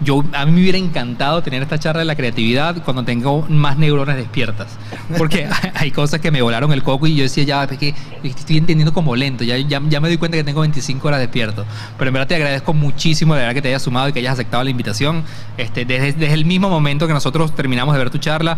[0.01, 3.77] Yo, a mí me hubiera encantado tener esta charla de la creatividad cuando tengo más
[3.77, 4.77] neuronas despiertas.
[5.17, 7.93] Porque hay cosas que me volaron el coco y yo decía, ya, es que
[8.23, 9.43] estoy entendiendo como lento.
[9.43, 11.65] Ya, ya, ya me doy cuenta que tengo 25 horas despierto.
[11.97, 14.33] Pero en verdad te agradezco muchísimo, de verdad, que te hayas sumado y que hayas
[14.33, 15.23] aceptado la invitación.
[15.57, 18.57] Este, desde, desde el mismo momento que nosotros terminamos de ver tu charla,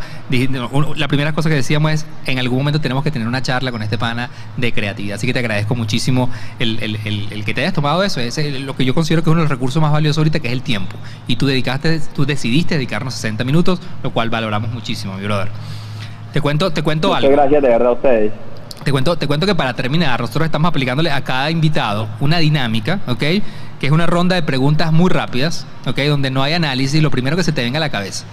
[0.95, 3.81] la primera cosa que decíamos es, en algún momento tenemos que tener una charla con
[3.81, 5.15] este pana de creatividad.
[5.15, 6.29] Así que te agradezco muchísimo
[6.59, 8.19] el, el- el- el que te hayas tomado eso.
[8.19, 10.47] Es lo que yo considero que es uno de los recursos más valiosos ahorita, que
[10.47, 10.95] es el tiempo.
[11.31, 15.47] Y tú dedicaste, tú decidiste dedicarnos 60 minutos, lo cual valoramos muchísimo, mi brother.
[16.33, 17.35] Te cuento, te cuento Muchas algo.
[17.37, 18.33] gracias de verdad a ustedes.
[18.83, 22.99] Te cuento, te cuento que para terminar, nosotros estamos aplicándole a cada invitado una dinámica,
[23.07, 23.19] ¿ok?
[23.19, 23.43] Que
[23.79, 25.99] es una ronda de preguntas muy rápidas, ¿ok?
[26.09, 28.25] Donde no hay análisis, lo primero que se te venga a la cabeza.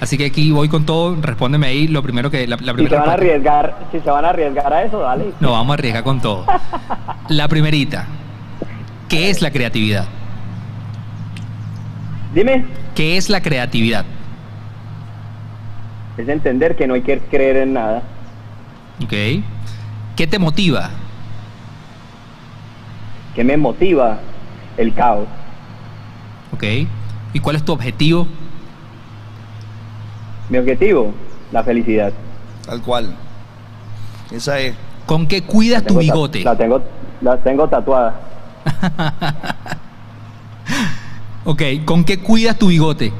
[0.00, 2.48] Así que aquí voy con todo, respóndeme ahí lo primero que...
[2.48, 4.98] La, la Si se primera van a arriesgar, si se van a arriesgar a eso,
[4.98, 5.26] dale.
[5.38, 6.44] No, vamos a arriesgar con todo.
[7.28, 8.08] La primerita.
[9.08, 10.06] ¿Qué es la creatividad?
[12.34, 12.64] Dime,
[12.94, 14.04] ¿Qué es la creatividad?
[16.16, 18.02] es entender que no hay que creer en nada.
[19.02, 19.12] ¿Ok?
[20.16, 20.90] ¿Qué te motiva?
[23.34, 24.18] que me motiva?
[24.76, 25.26] El caos.
[26.52, 26.64] ¿Ok?
[27.32, 28.28] ¿Y cuál es tu objetivo?
[30.48, 31.12] Mi objetivo,
[31.50, 32.12] la felicidad.
[32.64, 33.14] Tal cual.
[34.30, 34.74] Esa es.
[35.06, 36.44] ¿Con qué cuidas tu bigote?
[36.44, 36.80] La tengo,
[37.20, 38.14] la tengo tatuada.
[41.44, 43.12] Ok, ¿con qué cuidas tu bigote?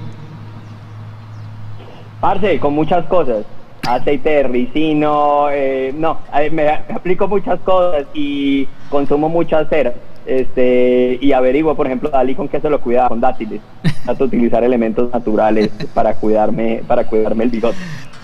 [2.21, 3.45] Parce, con muchas cosas.
[3.87, 9.93] Aceite de ricino, eh, no, me, me aplico muchas cosas y consumo muchas ceras.
[10.25, 13.61] Este, y averiguo, por ejemplo, Dalí con qué se lo cuidaba, con dátiles.
[14.05, 17.77] Trato de utilizar elementos naturales para cuidarme, para cuidarme el bigote.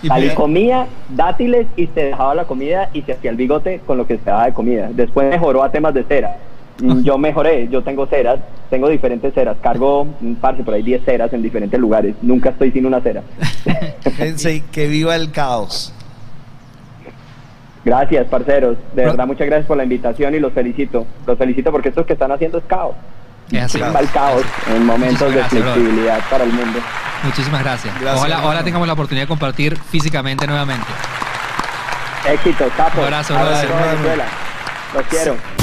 [0.03, 4.07] Dalí comía dátiles y se dejaba la comida y se hacía el bigote con lo
[4.07, 4.88] que se daba de comida.
[4.92, 6.38] Después mejoró a temas de cera.
[6.80, 8.38] Mm, Yo mejoré, yo tengo ceras,
[8.70, 12.70] tengo diferentes ceras, cargo, mm, parce, por ahí 10 ceras en diferentes lugares, nunca estoy
[12.72, 13.22] sin una cera.
[14.16, 15.92] Sensei, que viva el caos.
[17.84, 18.76] Gracias, parceros.
[18.94, 21.06] De verdad, muchas gracias por la invitación y los felicito.
[21.26, 22.94] Los felicito porque esto que están haciendo es caos.
[23.50, 23.74] Es.
[23.82, 24.42] Va el caos
[24.74, 25.74] en momentos de Muchísimas gracias, brother.
[25.82, 26.78] flexibilidad para el mundo.
[27.24, 27.94] Muchísimas gracias.
[27.94, 28.48] Gracias, ojalá, hermano.
[28.48, 30.86] ojalá tengamos la oportunidad de compartir físicamente nuevamente.
[32.30, 32.98] Éxito, capo.
[33.00, 33.88] Un abrazo, Abrazo, brother.
[33.96, 34.24] Venezuela.
[34.94, 35.59] Los quiero.